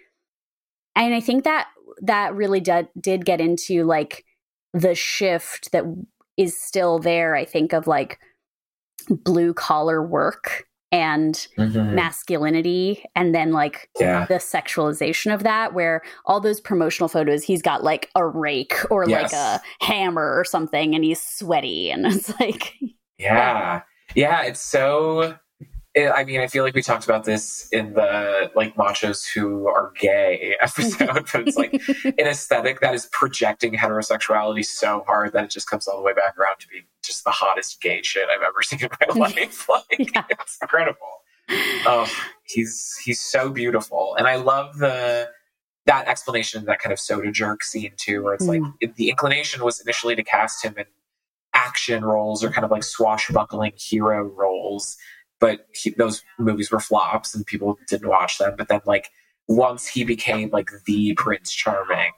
and 0.97 1.15
I 1.15 1.21
think 1.21 1.45
that 1.45 1.69
that 2.03 2.35
really 2.35 2.61
did 2.61 2.89
did 3.01 3.25
get 3.25 3.41
into 3.41 3.85
like 3.85 4.25
the 4.73 4.95
shift 4.95 5.73
that 5.73 5.85
is 6.37 6.57
still 6.57 6.99
there. 6.99 7.35
I 7.35 7.45
think 7.45 7.73
of 7.73 7.87
like 7.87 8.19
blue 9.09 9.55
collar 9.55 10.05
work 10.05 10.67
and 10.93 11.47
mm-hmm. 11.59 11.95
masculinity 11.95 13.05
and 13.15 13.35
then 13.35 13.53
like 13.53 13.91
yeah. 13.99 14.25
the 14.27 14.35
sexualization 14.35 15.35
of 15.35 15.43
that 15.43 15.75
where 15.75 16.03
all 16.25 16.41
those 16.41 16.61
promotional 16.61 17.09
photos 17.09 17.43
he's 17.43 17.61
got 17.61 17.83
like 17.83 18.09
a 18.15 18.25
rake 18.25 18.75
or 18.91 19.05
yes. 19.09 19.33
like 19.33 19.33
a 19.33 19.85
hammer 19.85 20.39
or 20.39 20.45
something 20.45 20.95
and 20.95 21.03
he's 21.03 21.21
sweaty 21.21 21.91
and 21.91 22.07
it's 22.07 22.33
like 22.39 22.75
yeah 23.19 23.83
yeah 24.15 24.43
it's 24.43 24.61
so 24.61 25.37
I 25.97 26.25
mean, 26.25 26.41
I 26.41 26.47
feel 26.47 26.63
like 26.63 26.75
we 26.75 26.83
talked 26.83 27.05
about 27.05 27.25
this 27.25 27.69
in 27.73 27.95
the 27.95 28.51
like 28.55 28.77
machos 28.77 29.27
who 29.27 29.67
are 29.67 29.93
gay 29.99 30.55
episode, 30.61 31.27
but 31.33 31.49
it's 31.49 31.57
like 31.57 31.73
an 32.05 32.27
aesthetic 32.27 32.81
that 32.81 32.95
is 32.95 33.07
projecting 33.13 33.73
heterosexuality 33.73 34.65
so 34.65 35.05
hard 35.07 35.33
that 35.33 35.45
it 35.45 35.51
just 35.51 35.71
comes 35.71 35.89
all 35.89 35.97
the 35.97 36.03
way 36.03 36.13
back 36.13 36.37
around 36.39 36.59
to 36.61 36.69
being 36.69 36.85
just 37.03 37.25
the 37.25 37.31
hottest 37.31 37.81
gay 37.81 38.03
shit 38.03 38.29
I've 38.29 38.43
ever 38.43 38.63
seen 38.63 38.81
in 38.81 38.91
my 39.15 39.27
life. 39.27 39.69
Like, 39.69 40.15
yeah. 40.15 40.25
it's 40.31 40.59
incredible. 40.61 41.23
Oh, 41.49 42.11
he's 42.43 42.99
he's 43.03 43.21
so 43.21 43.49
beautiful, 43.51 44.17
and 44.19 44.27
I 44.27 44.37
love 44.37 44.79
the 44.79 45.31
that 45.87 46.09
explanation, 46.09 46.65
that 46.65 46.81
kind 46.81 46.93
of 46.93 46.99
soda 46.99 47.31
jerk 47.31 47.63
scene 47.63 47.93
too, 47.97 48.25
where 48.25 48.35
it's 48.35 48.45
mm. 48.45 48.73
like 48.81 48.97
the 48.97 49.09
inclination 49.09 49.65
was 49.65 49.81
initially 49.81 50.17
to 50.17 50.25
cast 50.25 50.65
him 50.65 50.75
in 50.77 50.85
action 51.55 52.05
roles 52.05 52.45
or 52.45 52.51
kind 52.51 52.65
of 52.65 52.71
like 52.71 52.83
swashbuckling 52.83 53.73
hero 53.77 54.25
roles 54.25 54.99
but 55.41 55.67
he, 55.75 55.91
those 55.91 56.23
movies 56.39 56.71
were 56.71 56.81
flops 56.81 57.35
and 57.35 57.47
people 57.47 57.79
didn't 57.89 58.09
watch 58.09 58.39
them. 58.39 58.55
But 58.57 58.69
then, 58.69 58.81
like, 58.85 59.11
once 59.49 59.87
he 59.87 60.05
became 60.05 60.51
like 60.51 60.71
the 60.87 61.15
Prince 61.15 61.53
Charming, 61.53 62.13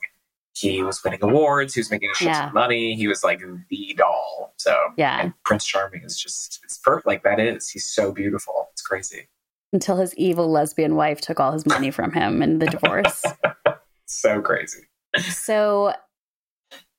he 0.54 0.82
was 0.82 1.02
winning 1.04 1.22
awards. 1.22 1.74
He 1.74 1.80
was 1.80 1.90
making 1.90 2.10
a 2.10 2.14
shit 2.14 2.28
yeah. 2.28 2.48
of 2.48 2.54
money. 2.54 2.94
He 2.94 3.06
was 3.06 3.22
like 3.22 3.40
the 3.68 3.94
doll. 3.96 4.54
So 4.56 4.76
yeah, 4.96 5.30
Prince 5.44 5.66
Charming 5.66 6.02
is 6.02 6.18
just 6.18 6.60
it's 6.64 6.78
perfect. 6.78 7.06
Like 7.06 7.22
that 7.22 7.40
is. 7.40 7.68
He's 7.68 7.86
so 7.86 8.12
beautiful. 8.12 8.68
It's 8.72 8.82
crazy. 8.82 9.28
Until 9.72 9.96
his 9.96 10.14
evil 10.16 10.50
lesbian 10.50 10.94
wife 10.94 11.20
took 11.20 11.38
all 11.38 11.52
his 11.52 11.66
money 11.66 11.90
from 11.90 12.12
him 12.12 12.42
in 12.42 12.58
the 12.58 12.66
divorce. 12.66 13.22
so 14.06 14.40
crazy. 14.40 14.84
So 15.20 15.92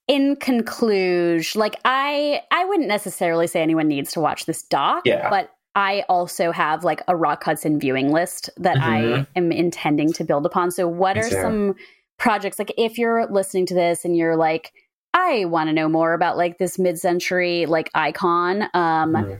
in 0.07 0.35
conclusion, 0.35 1.59
like 1.59 1.79
I 1.83 2.41
I 2.51 2.65
wouldn't 2.65 2.87
necessarily 2.87 3.47
say 3.47 3.61
anyone 3.61 3.87
needs 3.87 4.11
to 4.13 4.19
watch 4.19 4.45
this 4.45 4.63
doc, 4.63 5.03
yeah. 5.05 5.29
but 5.29 5.51
I 5.75 6.03
also 6.09 6.51
have 6.51 6.83
like 6.83 7.01
a 7.07 7.15
Rock 7.15 7.43
Hudson 7.43 7.79
viewing 7.79 8.11
list 8.11 8.49
that 8.57 8.77
mm-hmm. 8.77 9.21
I 9.21 9.27
am 9.35 9.51
intending 9.51 10.11
to 10.13 10.23
build 10.23 10.45
upon. 10.45 10.71
So, 10.71 10.87
what 10.87 11.17
are 11.17 11.29
some 11.29 11.75
projects 12.17 12.59
like 12.59 12.73
if 12.77 12.97
you're 12.97 13.27
listening 13.31 13.65
to 13.67 13.73
this 13.73 14.03
and 14.03 14.15
you're 14.17 14.35
like, 14.35 14.73
I 15.13 15.45
want 15.45 15.69
to 15.69 15.73
know 15.73 15.87
more 15.87 16.13
about 16.13 16.37
like 16.37 16.57
this 16.57 16.77
mid-century 16.77 17.65
like 17.65 17.89
icon, 17.93 18.63
um, 18.73 19.13
mm-hmm. 19.13 19.33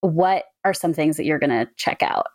what 0.00 0.44
are 0.64 0.74
some 0.74 0.94
things 0.94 1.16
that 1.16 1.24
you're 1.24 1.38
going 1.38 1.50
to 1.50 1.68
check 1.76 2.02
out? 2.02 2.26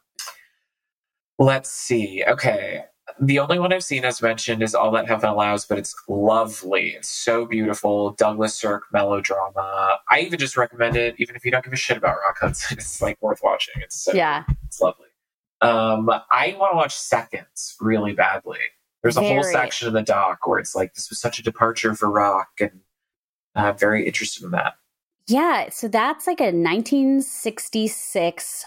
Let's 1.40 1.72
see. 1.72 2.24
Okay 2.28 2.81
the 3.22 3.38
only 3.38 3.60
one 3.60 3.72
I've 3.72 3.84
seen 3.84 4.04
as 4.04 4.20
mentioned 4.20 4.64
is 4.64 4.74
All 4.74 4.90
That 4.92 5.08
Heaven 5.08 5.30
Allows, 5.30 5.68
but 5.68 5.78
it's 5.78 5.94
lovely. 6.08 6.96
It's 6.96 7.08
so 7.08 7.46
beautiful. 7.46 8.14
Douglas 8.14 8.56
Sirk 8.56 8.86
melodrama. 8.92 10.00
I 10.10 10.22
even 10.22 10.40
just 10.40 10.58
recommend 10.58 10.98
it, 10.98 11.14
even 11.20 11.36
if 11.36 11.46
you 11.46 11.52
don't 11.52 11.64
give 11.64 11.72
a 11.72 11.78
shit 11.78 11.98
about 11.98 12.16
Rock 12.16 12.40
Hudson. 12.42 12.78
It's 12.80 13.00
like 13.00 13.22
worth 13.22 13.42
watching. 13.44 13.76
It's 13.78 13.96
so 13.96 14.14
yeah, 14.14 14.44
it's 14.66 14.82
lovely. 14.82 15.06
Um, 15.62 16.10
I 16.10 16.56
want 16.60 16.72
to 16.72 16.78
watch 16.78 16.96
Seconds 16.96 17.76
really 17.80 18.14
badly. 18.14 18.58
There's 19.04 19.18
a 19.18 19.22
very. 19.22 19.36
whole 19.36 19.44
section 19.44 19.88
in 19.88 19.94
the 19.94 20.02
doc 20.02 20.48
where 20.48 20.58
it's 20.58 20.76
like 20.76 20.96
this 20.96 21.12
was 21.12 21.22
such 21.22 21.38
a 21.38 21.44
departure 21.44 21.94
for 21.94 22.10
rock, 22.10 22.50
and 22.60 22.80
I'm 23.54 23.78
very 23.78 24.08
interested 24.08 24.44
in 24.44 24.50
that. 24.52 24.74
Yeah, 25.28 25.70
so 25.70 25.88
that's 25.88 26.26
like 26.26 26.40
a 26.40 26.46
1966 26.46 28.66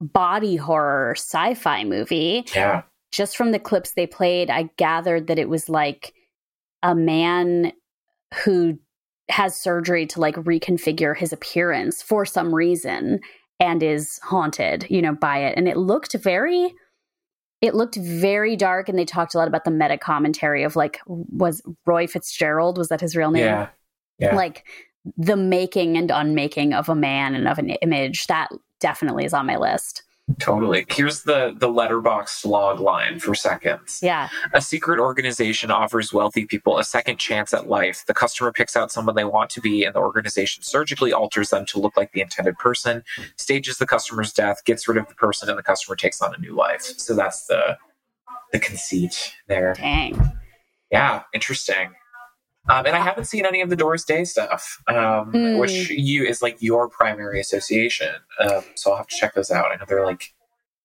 body 0.00 0.56
horror 0.56 1.12
sci-fi 1.16 1.84
movie. 1.84 2.46
Yeah 2.54 2.84
just 3.10 3.36
from 3.36 3.52
the 3.52 3.58
clips 3.58 3.92
they 3.92 4.06
played, 4.06 4.50
I 4.50 4.70
gathered 4.76 5.26
that 5.26 5.38
it 5.38 5.48
was 5.48 5.68
like 5.68 6.14
a 6.82 6.94
man 6.94 7.72
who 8.44 8.78
has 9.28 9.56
surgery 9.56 10.06
to 10.06 10.20
like 10.20 10.36
reconfigure 10.36 11.16
his 11.16 11.32
appearance 11.32 12.02
for 12.02 12.24
some 12.24 12.54
reason 12.54 13.20
and 13.58 13.82
is 13.82 14.18
haunted, 14.22 14.86
you 14.88 15.02
know, 15.02 15.14
by 15.14 15.38
it. 15.38 15.54
And 15.56 15.68
it 15.68 15.76
looked 15.76 16.14
very 16.14 16.74
it 17.60 17.74
looked 17.74 17.96
very 17.96 18.56
dark 18.56 18.88
and 18.88 18.98
they 18.98 19.04
talked 19.04 19.34
a 19.34 19.38
lot 19.38 19.46
about 19.46 19.64
the 19.64 19.70
meta 19.70 19.98
commentary 19.98 20.62
of 20.62 20.76
like 20.76 20.98
was 21.06 21.62
Roy 21.84 22.06
Fitzgerald 22.06 22.78
was 22.78 22.88
that 22.88 23.02
his 23.02 23.14
real 23.14 23.30
name? 23.30 23.44
Yeah. 23.44 23.68
Yeah. 24.18 24.34
Like 24.34 24.64
the 25.16 25.36
making 25.36 25.96
and 25.96 26.10
unmaking 26.10 26.72
of 26.72 26.88
a 26.88 26.94
man 26.94 27.34
and 27.34 27.46
of 27.46 27.58
an 27.58 27.70
image 27.70 28.26
that 28.26 28.48
definitely 28.80 29.24
is 29.24 29.34
on 29.34 29.46
my 29.46 29.56
list. 29.56 30.02
Totally. 30.38 30.86
Here's 30.88 31.22
the 31.22 31.54
the 31.56 31.68
Letterboxd 31.68 32.44
log 32.44 32.80
line 32.80 33.18
for 33.18 33.34
seconds. 33.34 34.00
Yeah. 34.02 34.28
A 34.52 34.60
secret 34.60 34.98
organization 34.98 35.70
offers 35.70 36.12
wealthy 36.12 36.46
people 36.46 36.78
a 36.78 36.84
second 36.84 37.18
chance 37.18 37.52
at 37.52 37.68
life. 37.68 38.04
The 38.06 38.14
customer 38.14 38.52
picks 38.52 38.76
out 38.76 38.92
someone 38.92 39.14
they 39.14 39.24
want 39.24 39.50
to 39.50 39.60
be, 39.60 39.84
and 39.84 39.94
the 39.94 40.00
organization 40.00 40.62
surgically 40.62 41.12
alters 41.12 41.50
them 41.50 41.66
to 41.66 41.80
look 41.80 41.96
like 41.96 42.12
the 42.12 42.20
intended 42.20 42.58
person, 42.58 43.02
stages 43.36 43.78
the 43.78 43.86
customer's 43.86 44.32
death, 44.32 44.64
gets 44.64 44.86
rid 44.88 44.98
of 44.98 45.08
the 45.08 45.14
person, 45.14 45.48
and 45.48 45.58
the 45.58 45.62
customer 45.62 45.96
takes 45.96 46.22
on 46.22 46.34
a 46.34 46.38
new 46.38 46.54
life. 46.54 46.82
So 46.82 47.14
that's 47.14 47.46
the 47.46 47.76
the 48.52 48.58
conceit 48.58 49.34
there. 49.48 49.74
Dang. 49.74 50.32
Yeah, 50.90 51.22
interesting. 51.32 51.90
Um, 52.68 52.86
and 52.86 52.94
I 52.94 53.00
haven't 53.00 53.24
seen 53.24 53.46
any 53.46 53.62
of 53.62 53.70
the 53.70 53.76
Doris 53.76 54.04
Day 54.04 54.24
stuff, 54.24 54.78
um, 54.86 55.32
mm. 55.32 55.58
which 55.58 55.90
you 55.90 56.24
is 56.24 56.42
like 56.42 56.60
your 56.60 56.88
primary 56.88 57.40
association. 57.40 58.14
Um, 58.38 58.62
so 58.74 58.90
I'll 58.90 58.98
have 58.98 59.06
to 59.06 59.16
check 59.16 59.34
those 59.34 59.50
out. 59.50 59.72
I 59.72 59.76
know 59.76 59.84
they're 59.88 60.04
like 60.04 60.34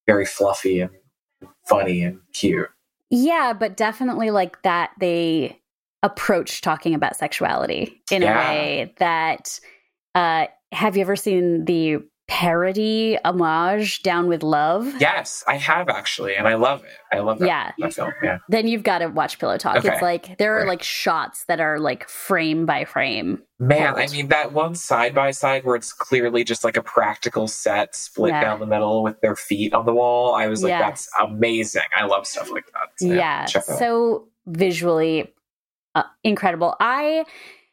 very 0.06 0.26
fluffy 0.26 0.80
and 0.80 0.92
funny 1.68 2.04
and 2.04 2.20
cute. 2.34 2.70
Yeah, 3.10 3.54
but 3.54 3.78
definitely 3.78 4.32
like 4.32 4.62
that 4.64 4.92
they 5.00 5.60
approach 6.02 6.62
talking 6.62 6.94
about 6.94 7.16
sexuality 7.16 8.02
in 8.12 8.22
yeah. 8.22 8.52
a 8.52 8.54
way 8.54 8.94
that. 9.00 9.60
Uh, 10.14 10.48
have 10.72 10.96
you 10.96 11.02
ever 11.02 11.16
seen 11.16 11.66
the 11.66 11.98
parody 12.28 13.18
homage 13.24 14.02
down 14.02 14.28
with 14.28 14.42
love? 14.42 15.00
Yes 15.00 15.44
i 15.48 15.56
have 15.56 15.90
actually 15.90 16.36
and 16.36 16.48
i 16.48 16.56
love 16.56 16.84
it. 16.84 16.90
I 17.16 17.20
love 17.20 17.40
that, 17.40 17.48
yeah. 17.48 17.72
that 17.80 17.94
film 17.94 18.12
yeah. 18.24 18.40
Then 18.50 18.68
you've 18.68 18.84
got 18.84 19.00
to 19.00 19.08
watch 19.08 19.40
pillow 19.40 19.58
talk. 19.58 19.78
Okay. 19.78 19.90
it's 19.90 20.02
like 20.02 20.38
there 20.38 20.56
are 20.56 20.60
right. 20.60 20.68
like 20.68 20.84
shots 20.84 21.46
that 21.46 21.60
are 21.60 21.80
like 21.80 22.10
frame 22.10 22.66
by 22.66 22.86
frame. 22.86 23.42
Man 23.60 23.96
i 23.96 24.08
mean 24.08 24.30
that 24.30 24.54
one 24.54 24.76
side 24.76 25.14
by 25.14 25.32
side 25.32 25.64
where 25.64 25.76
it's 25.76 25.94
clearly 25.94 26.44
just 26.44 26.64
like 26.64 26.78
a 26.78 26.84
practical 26.84 27.48
set 27.48 27.96
split 27.96 28.32
yeah. 28.32 28.42
down 28.42 28.60
the 28.60 28.66
middle 28.66 29.04
with 29.04 29.22
their 29.22 29.36
feet 29.36 29.74
on 29.74 29.86
the 29.86 29.94
wall 29.94 30.36
i 30.36 30.48
was 30.48 30.64
like 30.64 30.72
that's 30.72 31.08
amazing. 31.22 31.84
I 31.96 32.06
love 32.06 32.28
stuff 32.28 32.52
like 32.52 32.66
that. 32.74 32.90
So, 32.98 33.08
yeah, 33.08 33.46
yeah 33.54 33.62
so 33.62 34.28
visually 34.48 35.34
uh, 35.96 36.04
incredible. 36.24 36.76
I 36.80 37.26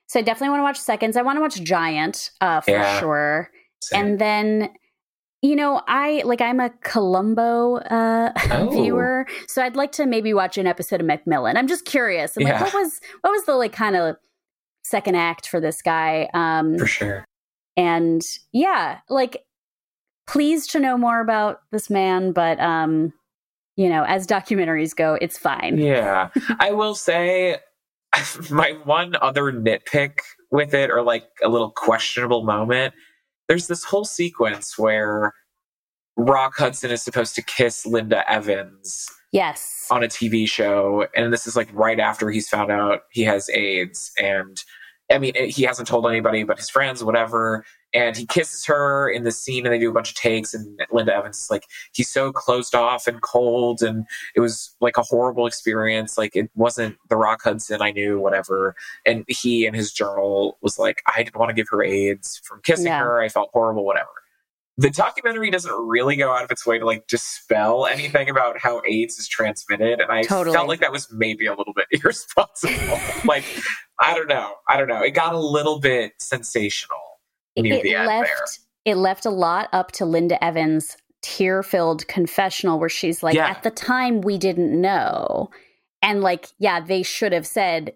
so 0.06 0.20
i 0.20 0.22
definitely 0.22 0.50
want 0.50 0.60
to 0.60 0.64
watch 0.64 0.78
seconds. 0.78 1.16
I 1.16 1.22
want 1.22 1.36
to 1.36 1.40
watch 1.40 1.62
giant 1.62 2.30
uh, 2.40 2.60
for 2.60 2.98
sure 3.00 3.50
same. 3.82 4.00
And 4.04 4.18
then 4.18 4.70
you 5.42 5.56
know, 5.56 5.82
I 5.88 6.22
like 6.24 6.40
I'm 6.40 6.60
a 6.60 6.70
Columbo 6.84 7.76
uh, 7.78 8.32
oh. 8.52 8.70
viewer, 8.70 9.26
so 9.48 9.62
I'd 9.62 9.74
like 9.74 9.90
to 9.92 10.06
maybe 10.06 10.32
watch 10.32 10.56
an 10.56 10.68
episode 10.68 11.00
of 11.00 11.06
McMillan. 11.06 11.56
I'm 11.56 11.66
just 11.66 11.84
curious. 11.84 12.36
I'm 12.36 12.46
yeah. 12.46 12.62
like, 12.62 12.72
what 12.72 12.74
was 12.74 13.00
what 13.22 13.30
was 13.32 13.44
the 13.44 13.54
like 13.54 13.72
kind 13.72 13.96
of 13.96 14.16
second 14.84 15.16
act 15.16 15.48
for 15.48 15.60
this 15.60 15.82
guy? 15.82 16.30
Um, 16.32 16.78
for 16.78 16.86
sure. 16.86 17.24
And 17.76 18.22
yeah, 18.52 19.00
like 19.08 19.38
pleased 20.28 20.70
to 20.70 20.80
know 20.80 20.96
more 20.96 21.20
about 21.20 21.60
this 21.72 21.90
man, 21.90 22.30
but 22.30 22.60
um, 22.60 23.12
you 23.74 23.88
know, 23.88 24.04
as 24.04 24.28
documentaries 24.28 24.94
go, 24.94 25.18
it's 25.20 25.38
fine. 25.38 25.76
Yeah, 25.76 26.28
I 26.60 26.70
will 26.70 26.94
say 26.94 27.56
my 28.50 28.78
one 28.84 29.16
other 29.20 29.52
nitpick 29.52 30.20
with 30.52 30.72
it, 30.72 30.88
or 30.88 31.02
like 31.02 31.26
a 31.42 31.48
little 31.48 31.72
questionable 31.72 32.44
moment 32.44 32.94
there's 33.52 33.66
this 33.66 33.84
whole 33.84 34.06
sequence 34.06 34.78
where 34.78 35.34
Rock 36.16 36.54
Hudson 36.56 36.90
is 36.90 37.02
supposed 37.02 37.34
to 37.34 37.42
kiss 37.42 37.84
Linda 37.84 38.26
Evans. 38.30 39.10
Yes. 39.30 39.88
On 39.90 40.02
a 40.02 40.08
TV 40.08 40.48
show. 40.48 41.06
And 41.14 41.30
this 41.30 41.46
is 41.46 41.54
like 41.54 41.68
right 41.74 42.00
after 42.00 42.30
he's 42.30 42.48
found 42.48 42.72
out 42.72 43.02
he 43.10 43.24
has 43.24 43.50
AIDS. 43.50 44.10
And 44.18 44.64
I 45.10 45.18
mean, 45.18 45.34
he 45.34 45.64
hasn't 45.64 45.86
told 45.86 46.06
anybody 46.06 46.44
but 46.44 46.56
his 46.56 46.70
friends, 46.70 47.04
whatever. 47.04 47.66
And 47.94 48.16
he 48.16 48.26
kisses 48.26 48.64
her 48.66 49.09
in 49.09 49.24
the 49.24 49.31
scene, 49.31 49.66
and 49.66 49.72
they 49.72 49.78
do 49.78 49.90
a 49.90 49.92
bunch 49.92 50.11
of 50.11 50.16
takes. 50.16 50.55
And 50.55 50.81
Linda 50.90 51.14
Evans 51.14 51.38
is 51.38 51.50
like, 51.50 51.66
he's 51.92 52.09
so 52.09 52.33
closed 52.33 52.74
off 52.74 53.07
and 53.07 53.20
cold, 53.20 53.83
and 53.83 54.07
it 54.35 54.40
was 54.40 54.74
like 54.81 54.96
a 54.96 55.02
horrible 55.02 55.46
experience. 55.46 56.16
Like 56.16 56.35
it 56.35 56.50
wasn't 56.55 56.96
the 57.09 57.16
Rock 57.16 57.42
Hudson 57.44 57.83
I 57.83 57.90
knew, 57.90 58.18
whatever. 58.18 58.74
And 59.05 59.24
he 59.28 59.66
in 59.66 59.74
his 59.74 59.92
journal 59.92 60.59
was 60.62 60.78
like, 60.78 61.02
I 61.14 61.22
didn't 61.22 61.37
want 61.37 61.50
to 61.50 61.55
give 61.55 61.68
her 61.70 61.83
AIDS 61.83 62.40
from 62.44 62.61
kissing 62.62 62.87
yeah. 62.87 63.00
her. 63.00 63.20
I 63.20 63.28
felt 63.28 63.50
horrible, 63.52 63.85
whatever 63.85 64.11
the 64.78 64.90
documentary 64.90 65.50
doesn't 65.50 65.72
really 65.72 66.16
go 66.16 66.33
out 66.33 66.44
of 66.44 66.50
its 66.50 66.66
way 66.66 66.78
to 66.78 66.87
like 66.87 67.07
dispel 67.07 67.87
anything 67.87 68.31
about 68.31 68.59
how 68.59 68.81
AIDS 68.87 69.18
is 69.18 69.28
transmitted, 69.28 70.00
and 70.00 70.11
I 70.11 70.22
totally. 70.22 70.55
felt 70.55 70.68
like 70.68 70.81
that 70.81 70.92
was 70.92 71.12
maybe 71.12 71.46
a 71.46 71.55
little 71.55 71.74
bit 71.74 71.87
irresponsible. 72.02 72.98
like, 73.24 73.44
I 74.00 74.14
don't 74.14 74.28
know, 74.28 74.55
I 74.68 74.78
don't 74.78 74.88
know. 74.88 75.02
It 75.02 75.11
got 75.11 75.35
a 75.35 75.38
little 75.38 75.78
bit 75.78 76.12
sensational 76.18 76.98
it, 77.56 78.06
left. 78.06 78.60
It 78.84 78.96
left 78.96 79.26
a 79.26 79.30
lot 79.30 79.68
up 79.72 79.92
to 79.92 80.04
Linda 80.04 80.42
Evans' 80.42 80.96
tear-filled 81.22 82.06
confessional, 82.08 82.78
where 82.78 82.88
she's 82.88 83.22
like, 83.22 83.34
yeah. 83.34 83.48
"At 83.48 83.62
the 83.62 83.70
time, 83.70 84.20
we 84.20 84.38
didn't 84.38 84.78
know," 84.80 85.50
and 86.02 86.20
like, 86.20 86.48
yeah, 86.58 86.80
they 86.80 87.02
should 87.02 87.32
have 87.32 87.46
said 87.46 87.94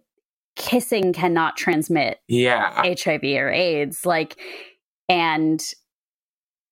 kissing 0.57 1.13
cannot 1.13 1.55
transmit 1.55 2.19
yeah 2.29 2.83
HIV 2.83 3.23
or 3.25 3.51
AIDS, 3.51 4.07
like, 4.07 4.39
and 5.09 5.63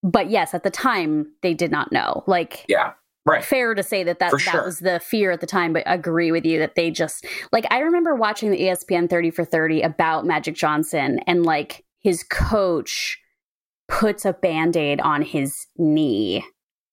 but 0.05 0.31
yes, 0.31 0.55
at 0.55 0.63
the 0.63 0.71
time 0.71 1.33
they 1.43 1.55
did 1.55 1.71
not 1.71 1.91
know. 1.91 2.23
Like, 2.27 2.65
yeah, 2.69 2.93
right. 3.25 3.43
Fair 3.43 3.75
to 3.75 3.83
say 3.83 4.05
that 4.05 4.19
that, 4.19 4.33
that 4.33 4.41
sure. 4.41 4.65
was 4.65 4.81
the 4.81 5.01
fear 5.01 5.31
at 5.31 5.41
the 5.41 5.47
time, 5.47 5.73
but 5.73 5.83
agree 5.87 6.31
with 6.31 6.45
you 6.45 6.59
that 6.59 6.75
they 6.75 6.91
just 6.91 7.27
like. 7.53 7.65
I 7.71 7.81
remember 7.81 8.15
watching 8.15 8.51
the 8.51 8.61
ESPN 8.61 9.09
thirty 9.09 9.31
for 9.31 9.45
thirty 9.45 9.81
about 9.81 10.27
Magic 10.27 10.55
Johnson, 10.55 11.21
and 11.27 11.45
like 11.45 11.84
his 12.05 12.23
coach 12.23 13.19
puts 13.89 14.25
a 14.25 14.33
band 14.33 14.77
aid 14.77 15.01
on 15.01 15.23
his 15.23 15.67
knee 15.77 16.45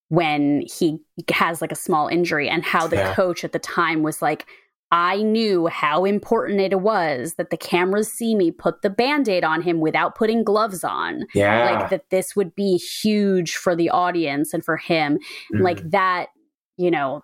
when 0.09 0.61
he 0.61 0.99
has 1.31 1.61
like 1.61 1.71
a 1.71 1.75
small 1.75 2.07
injury, 2.07 2.49
and 2.49 2.65
how 2.65 2.87
the 2.87 2.97
yeah. 2.97 3.13
coach 3.13 3.43
at 3.43 3.51
the 3.51 3.59
time 3.59 4.01
was 4.01 4.21
like, 4.21 4.45
I 4.91 5.21
knew 5.21 5.67
how 5.67 6.03
important 6.03 6.59
it 6.59 6.81
was 6.81 7.35
that 7.35 7.49
the 7.49 7.55
cameras 7.55 8.11
see 8.11 8.35
me 8.35 8.51
put 8.51 8.81
the 8.81 8.89
band 8.89 9.29
aid 9.29 9.45
on 9.45 9.61
him 9.61 9.79
without 9.79 10.15
putting 10.15 10.43
gloves 10.43 10.83
on. 10.83 11.27
Yeah. 11.33 11.63
Like 11.63 11.89
that 11.91 12.09
this 12.09 12.35
would 12.35 12.53
be 12.55 12.75
huge 12.75 13.55
for 13.55 13.73
the 13.73 13.89
audience 13.89 14.53
and 14.53 14.65
for 14.65 14.75
him. 14.75 15.17
Mm. 15.53 15.61
Like 15.61 15.91
that, 15.91 16.27
you 16.75 16.91
know, 16.91 17.23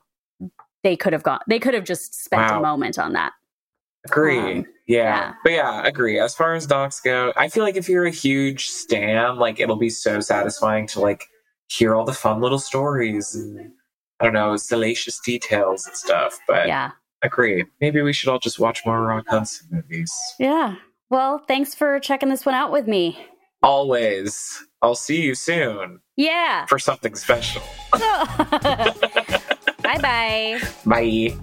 they 0.84 0.96
could 0.96 1.12
have 1.12 1.24
gone, 1.24 1.40
they 1.50 1.60
could 1.60 1.74
have 1.74 1.84
just 1.84 2.24
spent 2.24 2.52
wow. 2.52 2.60
a 2.60 2.62
moment 2.62 2.98
on 2.98 3.12
that. 3.14 3.34
Agree. 4.10 4.40
Um, 4.40 4.66
yeah. 4.88 4.98
yeah. 4.98 5.34
But 5.44 5.52
yeah, 5.54 5.86
agree. 5.86 6.20
As 6.20 6.36
far 6.36 6.54
as 6.56 6.66
docs 6.66 7.00
go, 7.00 7.34
I 7.36 7.50
feel 7.50 7.64
like 7.64 7.76
if 7.76 7.90
you're 7.90 8.06
a 8.06 8.12
huge 8.12 8.70
stan, 8.70 9.38
like 9.38 9.60
it'll 9.60 9.76
be 9.76 9.90
so 9.90 10.20
satisfying 10.20 10.88
to 10.88 11.00
like 11.00 11.26
hear 11.70 11.96
all 11.96 12.06
the 12.06 12.14
fun 12.14 12.42
little 12.42 12.60
stories 12.60 13.36
and 13.36 13.72
I 14.20 14.26
don't 14.26 14.34
know, 14.34 14.56
salacious 14.58 15.20
details 15.20 15.86
and 15.86 15.96
stuff. 15.96 16.40
But 16.48 16.68
yeah 16.68 16.92
agree. 17.22 17.66
Maybe 17.82 18.02
we 18.02 18.14
should 18.14 18.30
all 18.30 18.40
just 18.40 18.60
watch 18.60 18.86
more 18.86 19.02
Rock 19.02 19.26
Hudson 19.28 19.68
movies. 19.72 20.12
Yeah. 20.40 20.76
Well, 21.10 21.44
thanks 21.48 21.74
for 21.74 22.00
checking 22.00 22.30
this 22.30 22.46
one 22.46 22.56
out 22.56 22.72
with 22.72 22.88
me. 22.88 23.18
Always. 23.64 24.64
I'll 24.82 24.96
see 24.96 25.22
you 25.22 25.36
soon. 25.36 26.00
Yeah. 26.16 26.66
For 26.66 26.80
something 26.80 27.16
special. 27.16 27.64
bye 27.92 28.94
bye. 29.84 30.60
Bye. 30.86 31.36